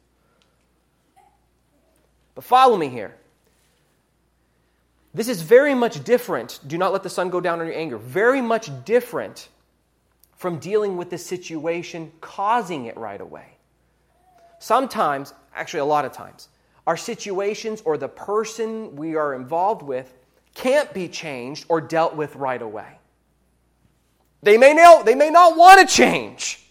But 2.34 2.44
follow 2.44 2.78
me 2.78 2.88
here. 2.88 3.14
This 5.12 5.28
is 5.28 5.42
very 5.42 5.74
much 5.74 6.02
different. 6.02 6.60
Do 6.66 6.78
not 6.78 6.94
let 6.94 7.02
the 7.02 7.10
sun 7.10 7.28
go 7.28 7.42
down 7.42 7.60
on 7.60 7.66
your 7.66 7.76
anger. 7.76 7.98
Very 7.98 8.40
much 8.40 8.70
different 8.86 9.50
from 10.34 10.60
dealing 10.60 10.96
with 10.96 11.10
the 11.10 11.18
situation 11.18 12.10
causing 12.22 12.86
it 12.86 12.96
right 12.96 13.20
away. 13.20 13.58
Sometimes, 14.60 15.34
actually, 15.54 15.80
a 15.80 15.84
lot 15.84 16.06
of 16.06 16.12
times, 16.12 16.48
our 16.86 16.96
situations 16.96 17.82
or 17.84 17.96
the 17.96 18.08
person 18.08 18.96
we 18.96 19.16
are 19.16 19.34
involved 19.34 19.82
with 19.82 20.12
can't 20.54 20.92
be 20.92 21.08
changed 21.08 21.66
or 21.68 21.80
dealt 21.80 22.14
with 22.14 22.36
right 22.36 22.60
away. 22.60 22.98
They 24.42 24.58
may, 24.58 24.74
know, 24.74 25.02
they 25.02 25.14
may 25.14 25.30
not 25.30 25.56
want 25.56 25.80
to 25.80 25.86
change, 25.86 26.62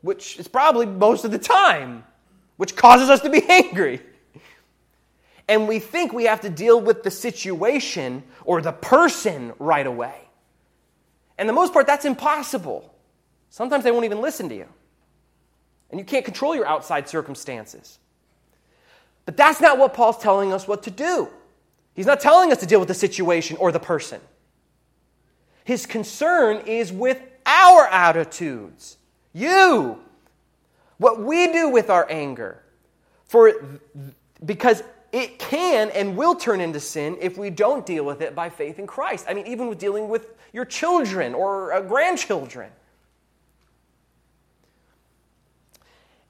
which 0.00 0.38
is 0.38 0.48
probably 0.48 0.86
most 0.86 1.24
of 1.24 1.30
the 1.30 1.38
time, 1.38 2.04
which 2.56 2.74
causes 2.74 3.10
us 3.10 3.20
to 3.20 3.30
be 3.30 3.42
angry. 3.48 4.00
And 5.46 5.68
we 5.68 5.78
think 5.78 6.12
we 6.14 6.24
have 6.24 6.40
to 6.40 6.50
deal 6.50 6.80
with 6.80 7.02
the 7.02 7.10
situation 7.10 8.22
or 8.44 8.62
the 8.62 8.72
person 8.72 9.52
right 9.58 9.86
away. 9.86 10.16
And 11.36 11.48
the 11.48 11.52
most 11.52 11.74
part, 11.74 11.86
that's 11.86 12.06
impossible. 12.06 12.94
Sometimes 13.50 13.84
they 13.84 13.90
won't 13.90 14.06
even 14.06 14.22
listen 14.22 14.48
to 14.48 14.54
you. 14.54 14.68
And 15.90 16.00
you 16.00 16.04
can't 16.06 16.24
control 16.24 16.56
your 16.56 16.66
outside 16.66 17.08
circumstances. 17.08 17.98
But 19.26 19.36
that's 19.36 19.60
not 19.60 19.78
what 19.78 19.94
Paul's 19.94 20.18
telling 20.18 20.52
us 20.52 20.68
what 20.68 20.82
to 20.84 20.90
do. 20.90 21.28
He's 21.94 22.06
not 22.06 22.20
telling 22.20 22.52
us 22.52 22.58
to 22.58 22.66
deal 22.66 22.78
with 22.78 22.88
the 22.88 22.94
situation 22.94 23.56
or 23.58 23.72
the 23.72 23.80
person. 23.80 24.20
His 25.64 25.86
concern 25.86 26.62
is 26.66 26.92
with 26.92 27.22
our 27.46 27.86
attitudes. 27.86 28.98
You. 29.32 30.00
What 30.98 31.22
we 31.22 31.52
do 31.52 31.70
with 31.70 31.90
our 31.90 32.06
anger. 32.10 32.62
For 33.26 33.78
because 34.44 34.82
it 35.12 35.38
can 35.38 35.90
and 35.90 36.16
will 36.16 36.34
turn 36.34 36.60
into 36.60 36.80
sin 36.80 37.16
if 37.20 37.38
we 37.38 37.48
don't 37.48 37.86
deal 37.86 38.04
with 38.04 38.20
it 38.20 38.34
by 38.34 38.50
faith 38.50 38.78
in 38.78 38.86
Christ. 38.86 39.26
I 39.28 39.34
mean, 39.34 39.46
even 39.46 39.68
with 39.68 39.78
dealing 39.78 40.08
with 40.08 40.34
your 40.52 40.64
children 40.64 41.34
or 41.34 41.72
uh, 41.72 41.80
grandchildren. 41.80 42.70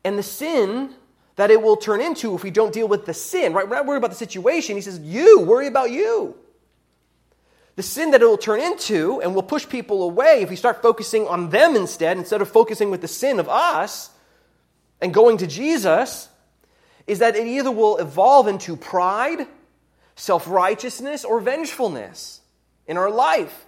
And 0.04 0.18
the 0.18 0.22
sin 0.22 0.94
that 1.36 1.50
it 1.50 1.60
will 1.60 1.76
turn 1.76 2.00
into 2.00 2.34
if 2.34 2.44
we 2.44 2.50
don't 2.50 2.72
deal 2.72 2.86
with 2.86 3.06
the 3.06 3.14
sin, 3.14 3.52
right? 3.52 3.68
We're 3.68 3.76
not 3.76 3.86
worried 3.86 3.98
about 3.98 4.10
the 4.10 4.16
situation. 4.16 4.76
He 4.76 4.82
says, 4.82 4.98
You, 5.00 5.40
worry 5.40 5.66
about 5.66 5.90
you. 5.90 6.36
The 7.76 7.82
sin 7.82 8.12
that 8.12 8.22
it 8.22 8.26
will 8.26 8.38
turn 8.38 8.60
into 8.60 9.20
and 9.20 9.34
will 9.34 9.42
push 9.42 9.68
people 9.68 10.04
away 10.04 10.42
if 10.42 10.50
we 10.50 10.56
start 10.56 10.80
focusing 10.80 11.26
on 11.26 11.50
them 11.50 11.74
instead, 11.74 12.16
instead 12.16 12.40
of 12.40 12.48
focusing 12.48 12.90
with 12.90 13.00
the 13.00 13.08
sin 13.08 13.40
of 13.40 13.48
us 13.48 14.10
and 15.00 15.12
going 15.12 15.38
to 15.38 15.46
Jesus 15.46 16.28
is 17.06 17.18
that 17.18 17.34
it 17.34 17.46
either 17.46 17.70
will 17.70 17.96
evolve 17.98 18.46
into 18.46 18.76
pride, 18.76 19.46
self 20.14 20.48
righteousness, 20.48 21.24
or 21.24 21.40
vengefulness 21.40 22.40
in 22.86 22.96
our 22.96 23.10
life. 23.10 23.66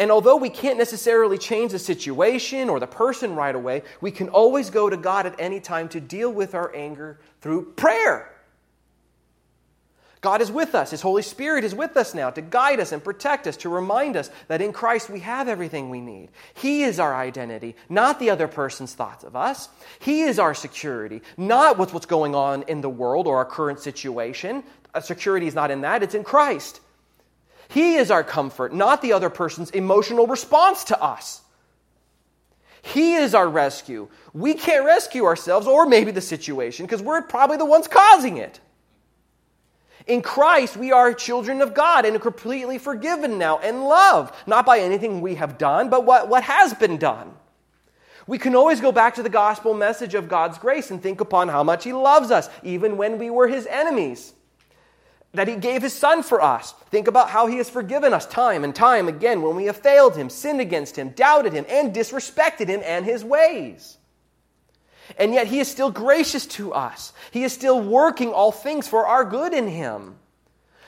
And 0.00 0.10
although 0.10 0.36
we 0.36 0.48
can't 0.48 0.78
necessarily 0.78 1.36
change 1.36 1.72
the 1.72 1.78
situation 1.78 2.70
or 2.70 2.80
the 2.80 2.86
person 2.86 3.34
right 3.34 3.54
away, 3.54 3.82
we 4.00 4.10
can 4.10 4.30
always 4.30 4.70
go 4.70 4.88
to 4.88 4.96
God 4.96 5.26
at 5.26 5.38
any 5.38 5.60
time 5.60 5.90
to 5.90 6.00
deal 6.00 6.32
with 6.32 6.54
our 6.54 6.74
anger 6.74 7.20
through 7.42 7.72
prayer. 7.72 8.32
God 10.22 10.40
is 10.40 10.50
with 10.50 10.74
us. 10.74 10.90
His 10.90 11.02
Holy 11.02 11.20
Spirit 11.20 11.64
is 11.64 11.74
with 11.74 11.98
us 11.98 12.14
now 12.14 12.30
to 12.30 12.40
guide 12.40 12.80
us 12.80 12.92
and 12.92 13.04
protect 13.04 13.46
us, 13.46 13.58
to 13.58 13.68
remind 13.68 14.16
us 14.16 14.30
that 14.48 14.62
in 14.62 14.72
Christ 14.72 15.10
we 15.10 15.20
have 15.20 15.48
everything 15.48 15.90
we 15.90 16.00
need. 16.00 16.30
He 16.54 16.82
is 16.82 16.98
our 16.98 17.14
identity, 17.14 17.76
not 17.90 18.18
the 18.18 18.30
other 18.30 18.48
person's 18.48 18.94
thoughts 18.94 19.22
of 19.22 19.36
us. 19.36 19.68
He 19.98 20.22
is 20.22 20.38
our 20.38 20.54
security, 20.54 21.20
not 21.36 21.76
what's, 21.76 22.06
going 22.06 22.34
on 22.34 22.62
in 22.68 22.80
the 22.80 22.88
world 22.88 23.26
or 23.26 23.36
our 23.36 23.44
current 23.44 23.80
situation. 23.80 24.64
A 24.94 25.02
security 25.02 25.46
is 25.46 25.54
not 25.54 25.70
in 25.70 25.82
that, 25.82 26.02
it's 26.02 26.14
in 26.14 26.24
Christ. 26.24 26.80
He 27.70 27.94
is 27.94 28.10
our 28.10 28.24
comfort, 28.24 28.74
not 28.74 29.00
the 29.00 29.12
other 29.12 29.30
person's 29.30 29.70
emotional 29.70 30.26
response 30.26 30.84
to 30.84 31.00
us. 31.00 31.40
He 32.82 33.14
is 33.14 33.32
our 33.32 33.48
rescue. 33.48 34.08
We 34.32 34.54
can't 34.54 34.84
rescue 34.84 35.24
ourselves 35.24 35.68
or 35.68 35.86
maybe 35.86 36.10
the 36.10 36.20
situation 36.20 36.84
because 36.84 37.00
we're 37.00 37.22
probably 37.22 37.58
the 37.58 37.64
ones 37.64 37.86
causing 37.86 38.38
it. 38.38 38.58
In 40.08 40.20
Christ, 40.20 40.76
we 40.76 40.90
are 40.90 41.14
children 41.14 41.62
of 41.62 41.72
God 41.72 42.04
and 42.04 42.20
completely 42.20 42.78
forgiven 42.78 43.38
now 43.38 43.58
and 43.58 43.84
loved, 43.84 44.34
not 44.48 44.66
by 44.66 44.80
anything 44.80 45.20
we 45.20 45.36
have 45.36 45.56
done, 45.56 45.90
but 45.90 46.04
what, 46.04 46.28
what 46.28 46.42
has 46.42 46.74
been 46.74 46.96
done. 46.96 47.32
We 48.26 48.38
can 48.38 48.56
always 48.56 48.80
go 48.80 48.90
back 48.90 49.14
to 49.14 49.22
the 49.22 49.28
gospel 49.28 49.74
message 49.74 50.16
of 50.16 50.28
God's 50.28 50.58
grace 50.58 50.90
and 50.90 51.00
think 51.00 51.20
upon 51.20 51.48
how 51.48 51.62
much 51.62 51.84
He 51.84 51.92
loves 51.92 52.32
us, 52.32 52.48
even 52.64 52.96
when 52.96 53.18
we 53.18 53.30
were 53.30 53.46
His 53.46 53.66
enemies. 53.66 54.32
That 55.32 55.48
He 55.48 55.56
gave 55.56 55.82
His 55.82 55.92
Son 55.92 56.22
for 56.22 56.40
us. 56.40 56.72
Think 56.90 57.06
about 57.06 57.30
how 57.30 57.46
He 57.46 57.58
has 57.58 57.70
forgiven 57.70 58.12
us 58.12 58.26
time 58.26 58.64
and 58.64 58.74
time 58.74 59.08
again 59.08 59.42
when 59.42 59.56
we 59.56 59.66
have 59.66 59.76
failed 59.76 60.16
Him, 60.16 60.28
sinned 60.30 60.60
against 60.60 60.96
Him, 60.96 61.10
doubted 61.10 61.52
Him, 61.52 61.66
and 61.68 61.94
disrespected 61.94 62.68
Him 62.68 62.82
and 62.84 63.04
His 63.04 63.24
ways. 63.24 63.98
And 65.18 65.32
yet 65.34 65.46
he 65.46 65.60
is 65.60 65.68
still 65.68 65.90
gracious 65.90 66.46
to 66.46 66.72
us. 66.72 67.12
He 67.30 67.44
is 67.44 67.52
still 67.52 67.80
working 67.80 68.32
all 68.32 68.52
things 68.52 68.86
for 68.86 69.06
our 69.06 69.24
good 69.24 69.52
in 69.52 69.66
him. 69.66 70.16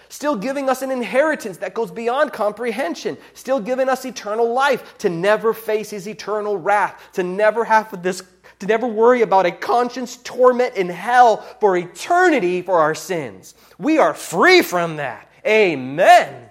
Still 0.09 0.37
giving 0.37 0.69
us 0.69 0.83
an 0.83 0.91
inheritance 0.91 1.57
that 1.59 1.75
goes 1.75 1.91
beyond 1.91 2.33
comprehension. 2.33 3.17
Still 3.33 3.61
giving 3.61 3.89
us 3.89 4.05
eternal 4.05 4.53
life 4.53 4.99
to 4.99 5.09
never 5.09 5.55
face 5.55 5.91
his 5.91 6.07
eternal 6.07 6.57
wrath, 6.59 7.01
to 7.15 7.23
never 7.23 7.65
have 7.65 8.03
this, 8.03 8.23
to 8.63 8.69
never 8.69 8.87
worry 8.87 9.23
about 9.23 9.45
a 9.45 9.51
conscience 9.51 10.17
torment 10.19 10.77
in 10.77 10.89
hell 10.89 11.39
for 11.59 11.77
eternity 11.77 12.63
for 12.63 12.79
our 12.79 12.95
sins. 12.95 13.57
We 13.77 13.99
are 13.99 14.15
free 14.15 14.63
from 14.63 14.97
that. 14.97 15.29
Amen. 15.45 16.49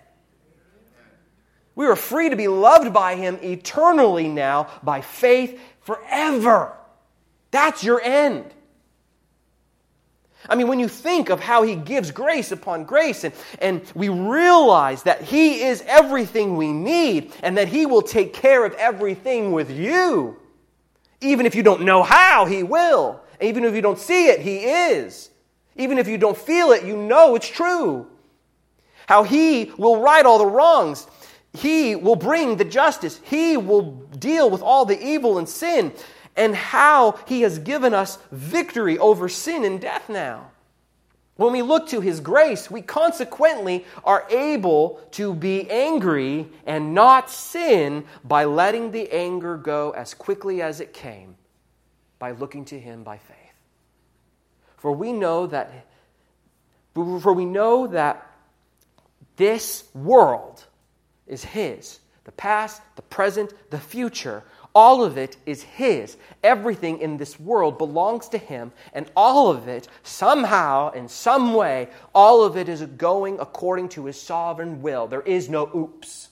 We 1.74 1.88
are 1.88 1.96
free 1.96 2.30
to 2.30 2.36
be 2.36 2.50
loved 2.50 2.92
by 2.94 3.16
him 3.16 3.40
eternally 3.42 4.28
now 4.28 4.68
by 4.84 5.00
faith 5.00 5.58
forever. 5.80 6.76
That's 7.52 7.82
your 7.82 8.02
end. 8.02 8.54
I 10.50 10.56
mean, 10.56 10.68
when 10.68 10.80
you 10.80 10.90
think 10.90 11.30
of 11.30 11.40
how 11.40 11.64
he 11.64 11.76
gives 11.76 12.12
grace 12.12 12.52
upon 12.52 12.84
grace, 12.84 13.24
and, 13.24 13.34
and 13.60 13.90
we 13.96 14.10
realize 14.10 15.04
that 15.04 15.22
he 15.22 15.64
is 15.64 15.82
everything 15.88 16.58
we 16.58 16.74
need, 16.74 17.32
and 17.42 17.58
that 17.58 17.70
he 17.70 17.86
will 17.86 18.02
take 18.02 18.34
care 18.34 18.66
of 18.66 18.74
everything 18.74 19.54
with 19.54 19.72
you, 19.72 20.41
even 21.22 21.46
if 21.46 21.56
you 21.56 21.64
don't 21.64 21.82
know 21.82 22.04
how, 22.04 22.46
he 22.46 22.64
will. 22.64 23.22
even 23.40 23.64
if 23.64 23.74
you 23.74 23.82
don't 23.82 24.00
see 24.00 24.28
it, 24.28 24.40
he 24.42 24.58
is. 24.66 25.30
Even 25.76 25.98
if 25.98 26.08
you 26.08 26.18
don't 26.18 26.38
feel 26.38 26.72
it, 26.72 26.84
you 26.84 26.98
know 26.98 27.36
it's 27.36 27.50
true. 27.50 28.08
How 29.08 29.24
he 29.24 29.72
will 29.78 30.02
right 30.02 30.26
all 30.26 30.38
the 30.38 30.46
wrongs. 30.46 31.08
He 31.54 31.96
will 31.96 32.16
bring 32.16 32.58
the 32.58 32.66
justice. 32.66 33.20
He 33.24 33.58
will 33.58 33.92
deal 34.20 34.50
with 34.50 34.62
all 34.62 34.86
the 34.86 35.02
evil 35.02 35.38
and 35.38 35.48
sin 35.48 35.94
and 36.36 36.56
how 36.56 37.20
he 37.28 37.42
has 37.42 37.60
given 37.60 37.94
us 37.94 38.18
victory 38.32 38.98
over 38.98 39.28
sin 39.28 39.66
and 39.66 39.82
death 39.82 40.10
now. 40.10 40.51
When 41.42 41.54
we 41.54 41.64
look 41.64 41.88
to 41.88 42.02
his 42.02 42.20
grace, 42.20 42.70
we 42.70 42.84
consequently 42.84 43.84
are 44.04 44.28
able 44.30 45.02
to 45.14 45.34
be 45.34 45.68
angry 45.72 46.48
and 46.68 46.94
not 46.94 47.32
sin 47.32 48.06
by 48.24 48.46
letting 48.46 48.92
the 48.92 49.12
anger 49.12 49.58
go 49.58 49.90
as 49.90 50.14
quickly 50.14 50.62
as 50.62 50.80
it 50.80 50.94
came, 50.94 51.36
by 52.20 52.30
looking 52.30 52.64
to 52.66 52.80
him 52.80 53.02
by 53.02 53.18
faith. 53.18 53.38
For 54.78 54.92
we 54.92 55.12
know 55.12 55.48
that 55.48 55.88
for 56.94 57.34
we 57.34 57.46
know 57.46 57.88
that 57.88 58.32
this 59.36 59.86
world 59.96 60.64
is 61.26 61.44
his. 61.44 62.02
The 62.26 62.34
past, 62.34 62.84
the 62.96 63.02
present, 63.02 63.52
the 63.72 63.80
future 63.80 64.44
all 64.74 65.04
of 65.04 65.18
it 65.18 65.38
is 65.46 65.64
His. 65.64 66.18
Everything 66.44 67.00
in 67.00 67.18
this 67.18 67.40
world 67.40 67.78
belongs 67.78 68.30
to 68.30 68.38
Him, 68.38 68.72
and 68.94 69.10
all 69.16 69.50
of 69.50 69.68
it, 69.68 69.88
somehow, 70.04 70.92
in 70.92 71.08
some 71.08 71.54
way, 71.54 71.90
all 72.16 72.44
of 72.44 72.58
it 72.58 72.70
is 72.70 72.82
going 72.82 73.40
according 73.40 73.90
to 73.90 74.06
His 74.06 74.20
sovereign 74.20 74.82
will. 74.82 75.08
There 75.08 75.22
is 75.22 75.50
no 75.50 75.70
oops. 75.76 76.30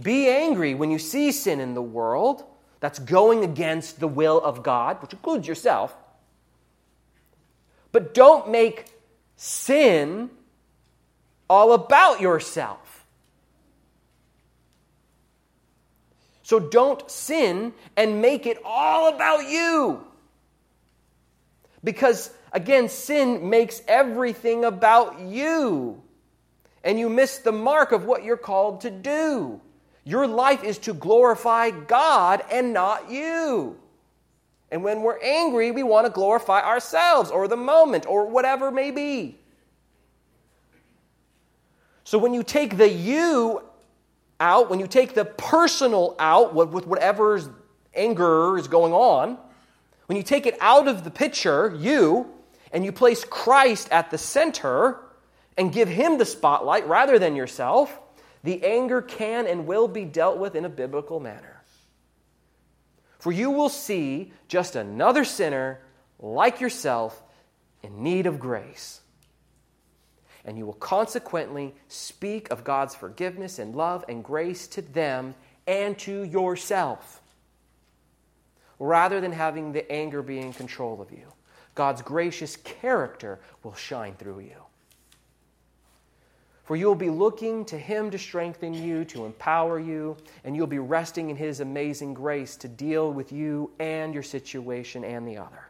Be 0.00 0.28
angry 0.28 0.74
when 0.74 0.90
you 0.90 0.98
see 0.98 1.32
sin 1.32 1.60
in 1.60 1.74
the 1.74 1.82
world 1.82 2.44
that's 2.80 2.98
going 2.98 3.44
against 3.44 4.00
the 4.00 4.08
will 4.08 4.40
of 4.40 4.62
God, 4.62 5.00
which 5.02 5.12
includes 5.12 5.46
yourself. 5.46 5.94
But 7.92 8.14
don't 8.14 8.50
make 8.50 8.92
sin 9.36 10.30
all 11.48 11.74
about 11.74 12.20
yourself. 12.20 12.81
So 16.52 16.60
don't 16.60 17.10
sin 17.10 17.72
and 17.96 18.20
make 18.20 18.44
it 18.44 18.58
all 18.62 19.08
about 19.08 19.48
you. 19.48 20.04
Because, 21.82 22.30
again, 22.52 22.90
sin 22.90 23.48
makes 23.48 23.80
everything 23.88 24.66
about 24.66 25.18
you. 25.18 26.02
And 26.84 26.98
you 26.98 27.08
miss 27.08 27.38
the 27.38 27.52
mark 27.52 27.92
of 27.92 28.04
what 28.04 28.22
you're 28.22 28.36
called 28.36 28.82
to 28.82 28.90
do. 28.90 29.62
Your 30.04 30.26
life 30.26 30.62
is 30.62 30.76
to 30.80 30.92
glorify 30.92 31.70
God 31.70 32.44
and 32.52 32.74
not 32.74 33.10
you. 33.10 33.78
And 34.70 34.84
when 34.84 35.00
we're 35.00 35.22
angry, 35.22 35.70
we 35.70 35.82
want 35.82 36.06
to 36.06 36.12
glorify 36.12 36.60
ourselves 36.60 37.30
or 37.30 37.48
the 37.48 37.56
moment 37.56 38.04
or 38.04 38.26
whatever 38.26 38.70
may 38.70 38.90
be. 38.90 39.38
So 42.04 42.18
when 42.18 42.34
you 42.34 42.42
take 42.42 42.76
the 42.76 42.90
you 42.90 43.62
out, 44.42 44.68
when 44.68 44.80
you 44.80 44.88
take 44.88 45.14
the 45.14 45.24
personal 45.24 46.16
out 46.18 46.54
with 46.54 46.86
whatever's 46.86 47.48
anger 47.94 48.58
is 48.58 48.66
going 48.66 48.92
on, 48.92 49.38
when 50.06 50.16
you 50.16 50.22
take 50.24 50.46
it 50.46 50.58
out 50.60 50.88
of 50.88 51.04
the 51.04 51.10
picture, 51.10 51.74
you, 51.78 52.28
and 52.72 52.84
you 52.84 52.90
place 52.90 53.24
Christ 53.24 53.88
at 53.92 54.10
the 54.10 54.18
center 54.18 54.98
and 55.56 55.72
give 55.72 55.88
him 55.88 56.18
the 56.18 56.24
spotlight 56.24 56.86
rather 56.88 57.18
than 57.18 57.36
yourself, 57.36 57.96
the 58.42 58.64
anger 58.64 59.00
can 59.00 59.46
and 59.46 59.66
will 59.66 59.86
be 59.86 60.04
dealt 60.04 60.38
with 60.38 60.56
in 60.56 60.64
a 60.64 60.68
biblical 60.68 61.20
manner. 61.20 61.62
For 63.20 63.30
you 63.30 63.50
will 63.50 63.68
see 63.68 64.32
just 64.48 64.74
another 64.74 65.24
sinner 65.24 65.80
like 66.18 66.60
yourself 66.60 67.22
in 67.82 68.02
need 68.02 68.26
of 68.26 68.40
grace 68.40 69.01
and 70.44 70.58
you 70.58 70.66
will 70.66 70.72
consequently 70.74 71.74
speak 71.88 72.50
of 72.50 72.64
God's 72.64 72.94
forgiveness 72.94 73.58
and 73.58 73.74
love 73.74 74.04
and 74.08 74.24
grace 74.24 74.66
to 74.68 74.82
them 74.82 75.34
and 75.66 75.98
to 76.00 76.24
yourself, 76.24 77.22
rather 78.78 79.20
than 79.20 79.32
having 79.32 79.72
the 79.72 79.90
anger 79.90 80.22
be 80.22 80.38
in 80.38 80.52
control 80.52 81.00
of 81.00 81.12
you. 81.12 81.32
God's 81.74 82.02
gracious 82.02 82.56
character 82.56 83.38
will 83.62 83.74
shine 83.74 84.14
through 84.14 84.40
you. 84.40 84.56
For 86.64 86.76
you 86.76 86.86
will 86.86 86.94
be 86.94 87.10
looking 87.10 87.64
to 87.66 87.78
Him 87.78 88.10
to 88.10 88.18
strengthen 88.18 88.72
you, 88.72 89.04
to 89.06 89.24
empower 89.24 89.78
you, 89.78 90.16
and 90.44 90.54
you'll 90.54 90.66
be 90.66 90.78
resting 90.78 91.30
in 91.30 91.36
His 91.36 91.60
amazing 91.60 92.14
grace 92.14 92.56
to 92.56 92.68
deal 92.68 93.12
with 93.12 93.32
you 93.32 93.70
and 93.78 94.14
your 94.14 94.22
situation 94.22 95.04
and 95.04 95.26
the 95.26 95.38
other. 95.38 95.68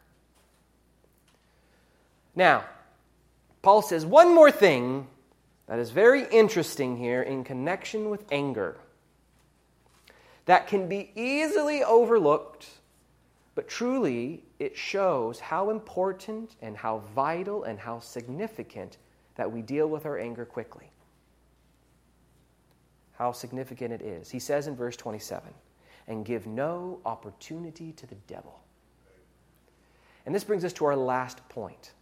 Now, 2.35 2.65
Paul 3.63 3.81
says 3.81 4.05
one 4.05 4.35
more 4.35 4.51
thing 4.51 5.07
that 5.67 5.79
is 5.79 5.91
very 5.91 6.27
interesting 6.31 6.97
here 6.97 7.23
in 7.23 7.45
connection 7.45 8.11
with 8.11 8.25
anger 8.33 8.77
that 10.47 10.67
can 10.67 10.89
be 10.89 11.13
easily 11.15 11.85
overlooked, 11.85 12.67
but 13.55 13.69
truly 13.69 14.43
it 14.59 14.77
shows 14.77 15.39
how 15.39 15.71
important 15.71 16.57
and 16.61 16.77
how 16.77 16.99
vital 17.15 17.63
and 17.63 17.79
how 17.79 18.01
significant 18.01 18.99
that 19.37 19.53
we 19.53 19.63
deal 19.63 19.87
with 19.87 20.05
our 20.05 20.19
anger 20.19 20.45
quickly. 20.45 20.91
How 23.13 23.31
significant 23.31 23.93
it 23.93 24.03
is. 24.03 24.31
He 24.31 24.41
says 24.41 24.67
in 24.67 24.75
verse 24.75 24.97
27 24.97 25.55
and 26.09 26.25
give 26.25 26.49
no 26.49 26.99
opportunity 27.07 27.93
to 27.93 28.07
the 28.07 28.17
devil. 28.27 28.59
And 30.27 30.35
this 30.35 30.43
brings 30.43 30.65
us 30.65 30.73
to 30.75 30.85
our 30.87 30.97
last 30.97 31.49
point 31.49 31.93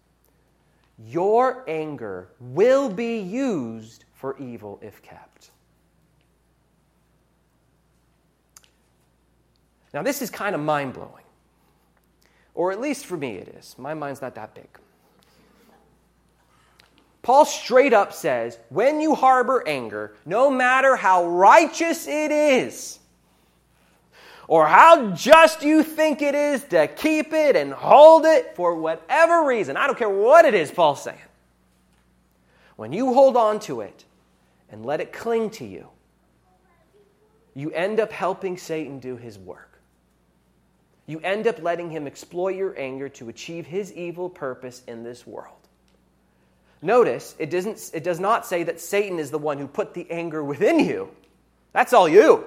your 1.07 1.65
anger 1.69 2.29
will 2.39 2.89
be 2.89 3.19
used 3.19 4.05
for 4.15 4.39
evil 4.39 4.79
if 4.83 5.03
kept. 5.03 5.51
Now, 9.93 10.03
this 10.03 10.23
is 10.23 10.31
kind 10.31 10.55
of 10.55 10.61
mind 10.61 10.93
blowing. 10.93 11.25
Or 12.55 12.71
at 12.71 12.81
least 12.81 13.07
for 13.07 13.17
me, 13.17 13.37
it 13.37 13.49
is. 13.49 13.75
My 13.79 13.95
mind's 13.95 14.23
not 14.23 14.35
that 14.37 14.55
big. 14.55 14.69
Paul 17.23 17.45
straight 17.45 17.93
up 17.93 18.13
says, 18.13 18.59
when 18.69 19.01
you 19.01 19.15
harbor 19.15 19.67
anger, 19.67 20.15
no 20.25 20.51
matter 20.51 20.97
how 20.97 21.27
righteous 21.27 22.07
it 22.07 22.31
is, 22.31 23.00
or 24.51 24.67
how 24.67 25.13
just 25.13 25.63
you 25.63 25.85
think 25.85 26.23
it 26.23 26.35
is 26.35 26.65
to 26.65 26.89
keep 26.89 27.33
it 27.33 27.55
and 27.55 27.73
hold 27.73 28.25
it 28.25 28.57
for 28.57 28.75
whatever 28.75 29.45
reason, 29.45 29.77
I 29.77 29.87
don't 29.87 29.97
care 29.97 30.11
what 30.11 30.45
it 30.45 30.55
is, 30.55 30.73
Paul's 30.73 31.05
saying. 31.05 31.17
When 32.75 32.93
you 32.93 33.15
hold 33.15 33.37
on 33.37 33.61
to 33.61 33.83
it 33.83 34.05
and 34.69 34.85
let 34.85 35.01
it 35.01 35.13
cling 35.13 35.51
to 35.51 35.65
you, 35.65 35.87
you 37.55 37.71
end 37.71 38.01
up 38.01 38.11
helping 38.11 38.59
Satan 38.59 38.99
do 38.99 39.17
his 39.17 39.39
work. 39.39 39.81
You 41.07 41.21
end 41.21 41.47
up 41.47 41.63
letting 41.63 41.89
him 41.89 42.09
exploit 42.09 42.57
your 42.57 42.77
anger 42.77 43.09
to 43.09 43.29
achieve 43.29 43.67
his 43.67 43.93
evil 43.93 44.29
purpose 44.29 44.83
in 44.89 45.05
this 45.05 45.25
world. 45.25 45.55
Notice, 46.83 47.37
it, 47.39 47.51
doesn't, 47.51 47.93
it 47.95 48.03
does 48.03 48.19
not 48.19 48.45
say 48.45 48.65
that 48.65 48.81
Satan 48.81 49.21
is 49.21 49.31
the 49.31 49.39
one 49.39 49.59
who 49.59 49.69
put 49.69 49.95
the 49.95 50.11
anger 50.11 50.43
within 50.43 50.81
you. 50.81 51.09
That's 51.73 51.93
all 51.93 52.09
you. 52.09 52.47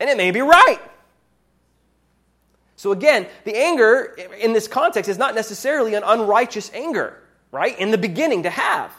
And 0.00 0.10
it 0.10 0.16
may 0.16 0.32
be 0.32 0.40
right. 0.40 0.80
So, 2.76 2.92
again, 2.92 3.26
the 3.44 3.56
anger 3.56 4.16
in 4.38 4.52
this 4.52 4.68
context 4.68 5.08
is 5.08 5.18
not 5.18 5.34
necessarily 5.34 5.94
an 5.94 6.02
unrighteous 6.04 6.70
anger, 6.74 7.20
right? 7.50 7.78
In 7.78 7.90
the 7.90 7.98
beginning 7.98 8.42
to 8.42 8.50
have. 8.50 8.92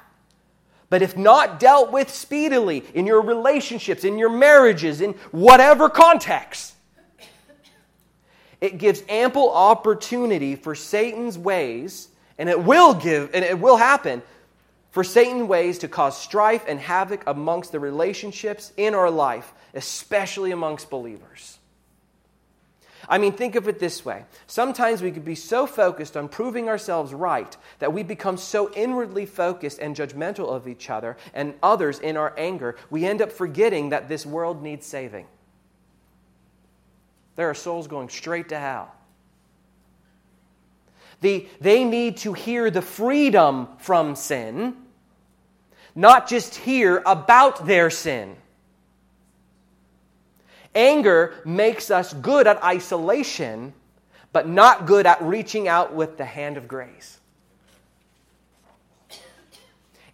But 0.90 1.02
if 1.02 1.18
not 1.18 1.60
dealt 1.60 1.92
with 1.92 2.10
speedily 2.10 2.84
in 2.94 3.06
your 3.06 3.22
relationships, 3.22 4.04
in 4.04 4.18
your 4.18 4.30
marriages, 4.30 5.02
in 5.02 5.13
whatever 5.32 5.90
context, 5.90 6.74
it 8.62 8.78
gives 8.78 9.04
ample 9.08 9.52
opportunity 9.52 10.56
for 10.56 10.74
Satan's 10.74 11.38
ways 11.38 12.08
and 12.38 12.50
it 12.50 12.63
will 12.63 12.94
give, 12.94 13.32
and 13.34 13.44
it 13.44 13.60
will 13.60 13.78
happen 13.78 14.22
for 14.92 15.04
Satan 15.04 15.48
ways 15.48 15.80
to 15.80 15.88
cause 15.88 16.20
strife 16.20 16.63
and 16.68 16.80
havoc 16.80 17.24
amongst 17.28 17.72
the 17.72 17.80
relationships 17.80 18.72
in 18.78 18.96
our 18.96 19.12
life, 19.12 19.54
especially 19.74 20.52
amongst 20.52 20.90
believers. 20.90 21.60
I 23.10 23.17
mean, 23.17 23.32
think 23.32 23.56
of 23.56 23.67
it 23.67 23.80
this 23.80 24.04
way. 24.04 24.26
Sometimes 24.48 25.02
we 25.02 25.12
could 25.12 25.24
be 25.24 25.36
so 25.36 25.65
focused 25.65 26.17
on 26.17 26.28
proving 26.28 26.67
ourselves 26.67 27.13
right 27.13 27.56
that 27.80 27.93
we 27.93 28.04
become 28.04 28.38
so 28.38 28.72
inwardly 28.74 29.26
focused 29.26 29.80
and 29.80 29.96
judgmental 29.96 30.50
of 30.50 30.67
each 30.67 30.89
other 30.89 31.15
and 31.34 31.54
others 31.63 32.00
in 32.00 32.17
our 32.17 32.34
anger, 32.38 32.76
we 32.89 33.06
end 33.06 33.22
up 33.22 33.32
forgetting 33.32 33.89
that 33.89 34.10
this 34.10 34.26
world 34.26 34.62
needs 34.62 34.86
saving. 34.86 35.26
There 37.38 37.50
are 37.50 37.54
souls 37.54 37.88
going 37.88 38.10
straight 38.10 38.50
to 38.50 38.60
hell. 38.60 38.93
The, 41.22 41.48
they 41.62 41.84
need 41.84 42.17
to 42.17 42.34
hear 42.34 42.70
the 42.70 42.82
freedom 42.82 43.70
from 43.80 44.15
sin, 44.15 44.76
not 45.96 46.28
just 46.28 46.56
hear 46.56 47.02
about 47.06 47.65
their 47.65 47.89
sin. 47.89 48.36
Anger 50.76 51.34
makes 51.46 51.90
us 51.90 52.14
good 52.14 52.48
at 52.48 52.64
isolation, 52.64 53.74
but 54.32 54.48
not 54.48 54.86
good 54.86 55.06
at 55.06 55.22
reaching 55.22 55.68
out 55.68 55.94
with 55.94 56.18
the 56.18 56.26
hand 56.26 56.58
of 56.58 56.68
grace. 56.68 57.20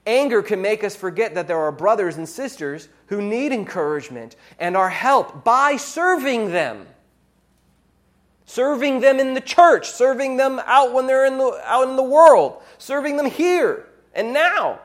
Anger 0.05 0.41
can 0.41 0.61
make 0.61 0.83
us 0.83 0.95
forget 0.95 1.35
that 1.35 1.47
there 1.47 1.59
are 1.59 1.71
brothers 1.71 2.17
and 2.17 2.27
sisters 2.27 2.89
who 3.07 3.21
need 3.21 3.51
encouragement 3.51 4.35
and 4.59 4.75
our 4.75 4.89
help 4.89 5.43
by 5.43 5.77
serving 5.77 6.51
them 6.51 6.87
serving 8.53 8.99
them 8.99 9.19
in 9.19 9.33
the 9.33 9.41
church, 9.41 9.89
serving 9.89 10.37
them 10.37 10.61
out 10.65 10.93
when 10.93 11.07
they're 11.07 11.25
in 11.25 11.39
the, 11.39 11.59
out 11.65 11.87
in 11.89 11.95
the 11.95 12.03
world, 12.03 12.61
serving 12.77 13.17
them 13.17 13.25
here 13.25 13.87
and 14.13 14.31
now. 14.31 14.79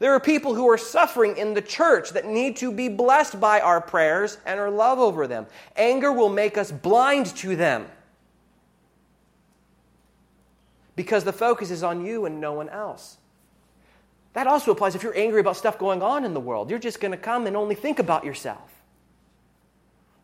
There 0.00 0.12
are 0.12 0.20
people 0.20 0.54
who 0.54 0.68
are 0.68 0.78
suffering 0.78 1.36
in 1.36 1.54
the 1.54 1.62
church 1.62 2.10
that 2.10 2.26
need 2.26 2.56
to 2.56 2.72
be 2.72 2.88
blessed 2.88 3.40
by 3.40 3.60
our 3.60 3.80
prayers 3.80 4.38
and 4.44 4.58
our 4.58 4.70
love 4.70 4.98
over 4.98 5.26
them. 5.26 5.46
Anger 5.76 6.12
will 6.12 6.28
make 6.28 6.58
us 6.58 6.72
blind 6.72 7.26
to 7.36 7.54
them 7.54 7.86
because 10.96 11.24
the 11.24 11.32
focus 11.32 11.70
is 11.70 11.82
on 11.82 12.04
you 12.04 12.24
and 12.26 12.40
no 12.40 12.52
one 12.52 12.68
else. 12.68 13.18
That 14.32 14.48
also 14.48 14.72
applies 14.72 14.96
if 14.96 15.02
you're 15.02 15.16
angry 15.16 15.40
about 15.40 15.56
stuff 15.56 15.78
going 15.78 16.02
on 16.02 16.24
in 16.24 16.34
the 16.34 16.40
world. 16.40 16.70
You're 16.70 16.80
just 16.80 17.00
going 17.00 17.12
to 17.12 17.18
come 17.18 17.46
and 17.46 17.56
only 17.56 17.76
think 17.76 18.00
about 18.00 18.24
yourself. 18.24 18.70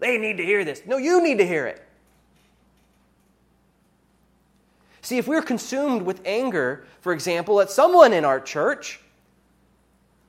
They 0.00 0.18
need 0.18 0.38
to 0.38 0.44
hear 0.44 0.64
this. 0.64 0.82
No, 0.84 0.96
you 0.96 1.22
need 1.22 1.38
to 1.38 1.46
hear 1.46 1.66
it. 1.66 1.86
See, 5.02 5.18
if 5.18 5.28
we're 5.28 5.42
consumed 5.42 6.02
with 6.02 6.20
anger, 6.24 6.84
for 7.00 7.12
example, 7.12 7.60
at 7.60 7.70
someone 7.70 8.12
in 8.12 8.24
our 8.24 8.40
church, 8.40 9.00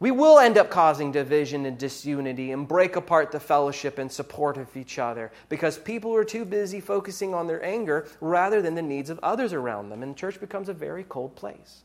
we 0.01 0.09
will 0.09 0.39
end 0.39 0.57
up 0.57 0.71
causing 0.71 1.11
division 1.11 1.67
and 1.67 1.77
disunity 1.77 2.51
and 2.51 2.67
break 2.67 2.95
apart 2.95 3.31
the 3.31 3.39
fellowship 3.39 3.99
and 3.99 4.11
support 4.11 4.57
of 4.57 4.75
each 4.75 4.97
other 4.97 5.31
because 5.47 5.77
people 5.77 6.15
are 6.15 6.23
too 6.23 6.43
busy 6.43 6.81
focusing 6.81 7.35
on 7.35 7.45
their 7.45 7.63
anger 7.63 8.07
rather 8.19 8.63
than 8.63 8.73
the 8.73 8.81
needs 8.81 9.11
of 9.11 9.19
others 9.21 9.53
around 9.53 9.89
them. 9.89 10.01
And 10.01 10.17
church 10.17 10.39
becomes 10.39 10.69
a 10.69 10.73
very 10.73 11.03
cold 11.03 11.35
place. 11.35 11.83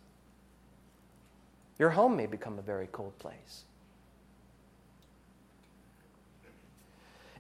Your 1.78 1.90
home 1.90 2.16
may 2.16 2.24
become 2.24 2.58
a 2.58 2.62
very 2.62 2.88
cold 2.90 3.18
place. 3.18 3.64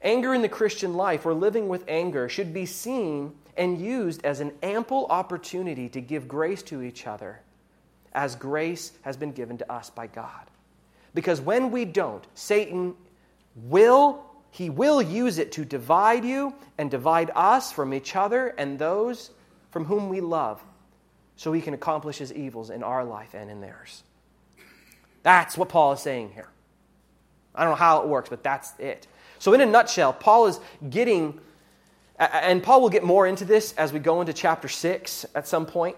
Anger 0.02 0.34
in 0.34 0.42
the 0.42 0.48
Christian 0.48 0.92
life 0.92 1.24
or 1.24 1.32
living 1.32 1.70
with 1.70 1.88
anger 1.88 2.28
should 2.28 2.52
be 2.52 2.66
seen 2.66 3.32
and 3.56 3.80
used 3.80 4.22
as 4.26 4.40
an 4.40 4.52
ample 4.62 5.06
opportunity 5.06 5.88
to 5.88 6.02
give 6.02 6.28
grace 6.28 6.62
to 6.64 6.82
each 6.82 7.06
other 7.06 7.40
as 8.12 8.36
grace 8.36 8.92
has 9.00 9.16
been 9.16 9.32
given 9.32 9.56
to 9.56 9.72
us 9.72 9.88
by 9.88 10.06
God. 10.06 10.46
Because 11.16 11.40
when 11.40 11.70
we 11.70 11.86
don't, 11.86 12.22
Satan 12.34 12.94
will 13.56 14.22
he 14.50 14.70
will 14.70 15.02
use 15.02 15.38
it 15.38 15.52
to 15.52 15.64
divide 15.64 16.24
you 16.24 16.54
and 16.78 16.90
divide 16.90 17.30
us 17.34 17.72
from 17.72 17.92
each 17.92 18.16
other 18.16 18.48
and 18.56 18.78
those 18.78 19.30
from 19.70 19.84
whom 19.84 20.08
we 20.08 20.20
love 20.20 20.62
so 21.36 21.52
he 21.52 21.60
can 21.60 21.74
accomplish 21.74 22.16
his 22.18 22.32
evils 22.32 22.70
in 22.70 22.82
our 22.82 23.04
life 23.04 23.34
and 23.34 23.50
in 23.50 23.60
theirs. 23.60 24.02
That's 25.22 25.58
what 25.58 25.68
Paul 25.68 25.92
is 25.92 26.00
saying 26.00 26.32
here. 26.32 26.48
I 27.54 27.62
don't 27.62 27.72
know 27.72 27.76
how 27.76 28.02
it 28.02 28.08
works, 28.08 28.30
but 28.30 28.42
that's 28.42 28.72
it. 28.78 29.06
So, 29.38 29.52
in 29.54 29.60
a 29.60 29.66
nutshell, 29.66 30.12
Paul 30.12 30.46
is 30.46 30.60
getting 30.88 31.40
and 32.18 32.62
Paul 32.62 32.82
will 32.82 32.90
get 32.90 33.04
more 33.04 33.26
into 33.26 33.44
this 33.46 33.72
as 33.74 33.92
we 33.92 34.00
go 34.00 34.20
into 34.20 34.32
chapter 34.32 34.68
6 34.68 35.26
at 35.34 35.48
some 35.48 35.66
point. 35.66 35.96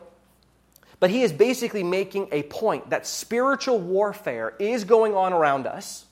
But 1.00 1.10
he 1.10 1.22
is 1.22 1.32
basically 1.32 1.84
making 1.84 2.28
a 2.32 2.42
point 2.44 2.90
that 2.90 3.06
spiritual 3.06 3.78
warfare 3.78 4.54
is 4.58 4.84
going 4.84 5.14
on 5.14 5.32
around 5.32 5.66
us, 5.66 6.06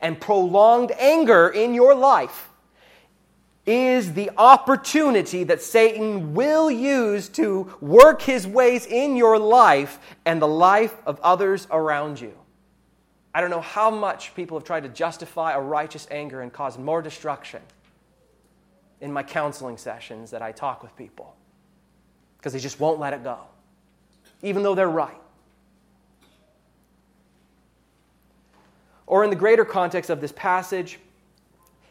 and 0.00 0.20
prolonged 0.20 0.92
anger 0.92 1.48
in 1.48 1.74
your 1.74 1.94
life 1.94 2.48
is 3.68 4.14
the 4.14 4.30
opportunity 4.38 5.44
that 5.44 5.60
Satan 5.60 6.32
will 6.32 6.70
use 6.70 7.28
to 7.28 7.70
work 7.82 8.22
his 8.22 8.46
ways 8.46 8.86
in 8.86 9.14
your 9.14 9.38
life 9.38 9.98
and 10.24 10.40
the 10.40 10.48
life 10.48 10.96
of 11.04 11.20
others 11.20 11.66
around 11.70 12.18
you. 12.18 12.32
I 13.34 13.42
don't 13.42 13.50
know 13.50 13.60
how 13.60 13.90
much 13.90 14.34
people 14.34 14.58
have 14.58 14.66
tried 14.66 14.84
to 14.84 14.88
justify 14.88 15.52
a 15.52 15.60
righteous 15.60 16.08
anger 16.10 16.40
and 16.40 16.50
cause 16.50 16.78
more 16.78 17.02
destruction 17.02 17.60
in 19.02 19.12
my 19.12 19.22
counseling 19.22 19.76
sessions 19.76 20.30
that 20.30 20.40
I 20.40 20.52
talk 20.52 20.82
with 20.82 20.96
people 20.96 21.36
because 22.38 22.54
they 22.54 22.58
just 22.58 22.80
won't 22.80 22.98
let 22.98 23.12
it 23.12 23.22
go, 23.22 23.38
even 24.42 24.62
though 24.62 24.74
they're 24.74 24.88
right. 24.88 25.20
Or 29.06 29.24
in 29.24 29.30
the 29.30 29.36
greater 29.36 29.64
context 29.64 30.10
of 30.10 30.20
this 30.20 30.32
passage, 30.32 30.98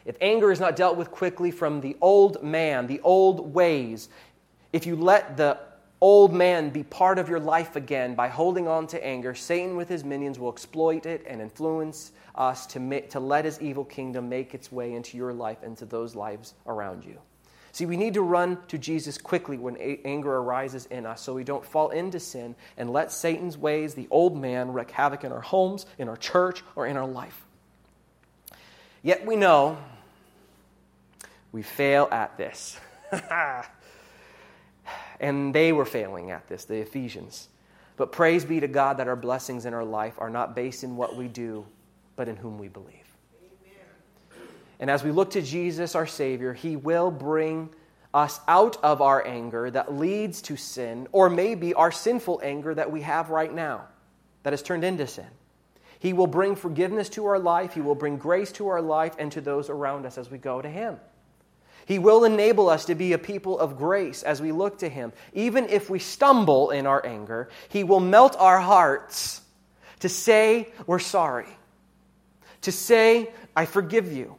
if 0.04 0.16
anger 0.20 0.52
is 0.52 0.60
not 0.60 0.76
dealt 0.76 0.96
with 0.96 1.10
quickly 1.10 1.50
from 1.50 1.80
the 1.80 1.96
old 2.00 2.42
man, 2.42 2.86
the 2.86 3.00
old 3.00 3.52
ways, 3.52 4.08
if 4.72 4.86
you 4.86 4.96
let 4.96 5.36
the 5.36 5.58
old 6.00 6.32
man 6.32 6.70
be 6.70 6.84
part 6.84 7.18
of 7.18 7.28
your 7.28 7.40
life 7.40 7.76
again 7.76 8.14
by 8.14 8.28
holding 8.28 8.68
on 8.68 8.86
to 8.86 9.04
anger, 9.04 9.34
Satan 9.34 9.76
with 9.76 9.88
his 9.88 10.04
minions 10.04 10.38
will 10.38 10.50
exploit 10.50 11.06
it 11.06 11.24
and 11.26 11.42
influence 11.42 12.12
us 12.36 12.66
to, 12.66 12.80
make, 12.80 13.10
to 13.10 13.20
let 13.20 13.44
his 13.44 13.60
evil 13.60 13.84
kingdom 13.84 14.28
make 14.28 14.54
its 14.54 14.70
way 14.70 14.94
into 14.94 15.16
your 15.16 15.32
life 15.32 15.58
and 15.62 15.76
to 15.76 15.84
those 15.84 16.14
lives 16.14 16.54
around 16.66 17.04
you. 17.04 17.18
See, 17.72 17.86
we 17.86 17.96
need 17.96 18.14
to 18.14 18.22
run 18.22 18.58
to 18.68 18.78
Jesus 18.78 19.18
quickly 19.18 19.58
when 19.58 19.76
a- 19.76 20.00
anger 20.04 20.36
arises 20.36 20.86
in 20.86 21.06
us 21.06 21.20
so 21.20 21.34
we 21.34 21.44
don't 21.44 21.64
fall 21.64 21.90
into 21.90 22.18
sin 22.18 22.56
and 22.76 22.90
let 22.90 23.12
Satan's 23.12 23.58
ways, 23.58 23.94
the 23.94 24.08
old 24.10 24.36
man, 24.36 24.72
wreak 24.72 24.90
havoc 24.90 25.24
in 25.24 25.32
our 25.32 25.40
homes, 25.40 25.86
in 25.98 26.08
our 26.08 26.16
church, 26.16 26.62
or 26.76 26.86
in 26.86 26.96
our 26.96 27.06
life. 27.06 27.46
Yet 29.02 29.24
we 29.26 29.36
know 29.36 29.78
we 31.52 31.62
fail 31.62 32.08
at 32.10 32.36
this. 32.36 32.78
and 35.20 35.54
they 35.54 35.72
were 35.72 35.84
failing 35.84 36.30
at 36.30 36.46
this, 36.48 36.64
the 36.64 36.76
Ephesians. 36.76 37.48
But 37.96 38.12
praise 38.12 38.44
be 38.44 38.60
to 38.60 38.68
God 38.68 38.98
that 38.98 39.08
our 39.08 39.16
blessings 39.16 39.66
in 39.66 39.74
our 39.74 39.84
life 39.84 40.14
are 40.18 40.30
not 40.30 40.54
based 40.54 40.84
in 40.84 40.96
what 40.96 41.16
we 41.16 41.26
do, 41.28 41.66
but 42.16 42.28
in 42.28 42.36
whom 42.36 42.58
we 42.58 42.68
believe. 42.68 43.07
And 44.80 44.90
as 44.90 45.02
we 45.02 45.10
look 45.10 45.30
to 45.30 45.42
Jesus, 45.42 45.94
our 45.94 46.06
Savior, 46.06 46.52
He 46.52 46.76
will 46.76 47.10
bring 47.10 47.70
us 48.14 48.40
out 48.48 48.82
of 48.82 49.02
our 49.02 49.26
anger 49.26 49.70
that 49.70 49.94
leads 49.94 50.42
to 50.42 50.56
sin, 50.56 51.08
or 51.12 51.28
maybe 51.28 51.74
our 51.74 51.92
sinful 51.92 52.40
anger 52.42 52.74
that 52.74 52.90
we 52.90 53.02
have 53.02 53.30
right 53.30 53.52
now. 53.52 53.86
that 54.44 54.52
has 54.52 54.62
turned 54.62 54.84
into 54.84 55.06
sin. 55.06 55.26
He 55.98 56.12
will 56.12 56.26
bring 56.26 56.54
forgiveness 56.54 57.08
to 57.10 57.26
our 57.26 57.38
life, 57.38 57.74
He 57.74 57.80
will 57.80 57.94
bring 57.94 58.16
grace 58.16 58.52
to 58.52 58.68
our 58.68 58.80
life 58.80 59.14
and 59.18 59.30
to 59.32 59.40
those 59.40 59.68
around 59.68 60.06
us 60.06 60.16
as 60.16 60.30
we 60.30 60.38
go 60.38 60.62
to 60.62 60.68
Him. 60.68 60.98
He 61.86 61.98
will 61.98 62.24
enable 62.24 62.68
us 62.68 62.84
to 62.86 62.94
be 62.94 63.12
a 63.12 63.18
people 63.18 63.58
of 63.58 63.76
grace 63.76 64.22
as 64.22 64.40
we 64.40 64.52
look 64.52 64.78
to 64.78 64.88
Him. 64.88 65.12
Even 65.32 65.68
if 65.68 65.90
we 65.90 65.98
stumble 65.98 66.70
in 66.70 66.86
our 66.86 67.04
anger, 67.04 67.48
He 67.68 67.82
will 67.82 68.00
melt 68.00 68.36
our 68.38 68.60
hearts 68.60 69.40
to 70.00 70.08
say 70.08 70.68
we're 70.86 70.98
sorry, 70.98 71.48
to 72.62 72.72
say, 72.72 73.30
I 73.56 73.64
forgive 73.66 74.12
you, 74.12 74.36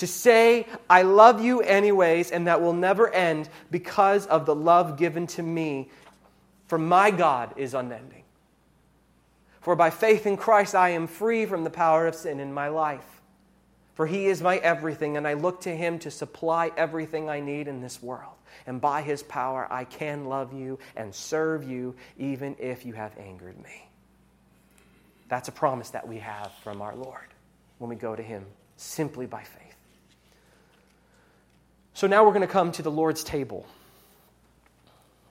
to 0.00 0.06
say, 0.06 0.66
I 0.88 1.02
love 1.02 1.42
you 1.42 1.60
anyways, 1.60 2.30
and 2.30 2.46
that 2.46 2.60
will 2.60 2.72
never 2.72 3.08
end 3.08 3.48
because 3.70 4.26
of 4.26 4.44
the 4.46 4.54
love 4.54 4.96
given 4.96 5.26
to 5.28 5.42
me. 5.42 5.90
For 6.66 6.78
my 6.78 7.10
God 7.10 7.54
is 7.56 7.74
unending. 7.74 8.24
For 9.60 9.76
by 9.76 9.90
faith 9.90 10.26
in 10.26 10.36
Christ 10.36 10.74
I 10.74 10.90
am 10.90 11.06
free 11.06 11.46
from 11.46 11.64
the 11.64 11.70
power 11.70 12.06
of 12.06 12.14
sin 12.14 12.40
in 12.40 12.52
my 12.52 12.68
life. 12.68 13.04
For 13.94 14.06
he 14.06 14.26
is 14.26 14.40
my 14.40 14.56
everything, 14.56 15.16
and 15.16 15.28
I 15.28 15.34
look 15.34 15.60
to 15.62 15.76
him 15.76 15.98
to 16.00 16.10
supply 16.10 16.70
everything 16.76 17.28
I 17.28 17.40
need 17.40 17.68
in 17.68 17.82
this 17.82 18.02
world. 18.02 18.32
And 18.66 18.80
by 18.80 19.02
his 19.02 19.22
power 19.22 19.66
I 19.70 19.84
can 19.84 20.24
love 20.24 20.54
you 20.54 20.78
and 20.96 21.14
serve 21.14 21.64
you, 21.64 21.94
even 22.18 22.56
if 22.58 22.86
you 22.86 22.94
have 22.94 23.16
angered 23.18 23.58
me. 23.62 23.88
That's 25.28 25.48
a 25.48 25.52
promise 25.52 25.90
that 25.90 26.08
we 26.08 26.18
have 26.18 26.52
from 26.62 26.80
our 26.80 26.96
Lord 26.96 27.28
when 27.78 27.90
we 27.90 27.96
go 27.96 28.16
to 28.16 28.22
him 28.22 28.46
simply 28.76 29.26
by 29.26 29.42
faith. 29.42 29.69
So 32.00 32.06
now 32.06 32.24
we're 32.24 32.32
going 32.32 32.40
to 32.40 32.46
come 32.46 32.72
to 32.72 32.82
the 32.82 32.90
Lord's 32.90 33.22
table. 33.22 33.66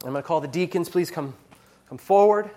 I'm 0.04 0.12
going 0.12 0.22
to 0.22 0.28
call 0.28 0.40
the 0.40 0.48
deacons, 0.48 0.88
please 0.88 1.10
come, 1.10 1.34
come 1.88 1.98
forward. 1.98 2.52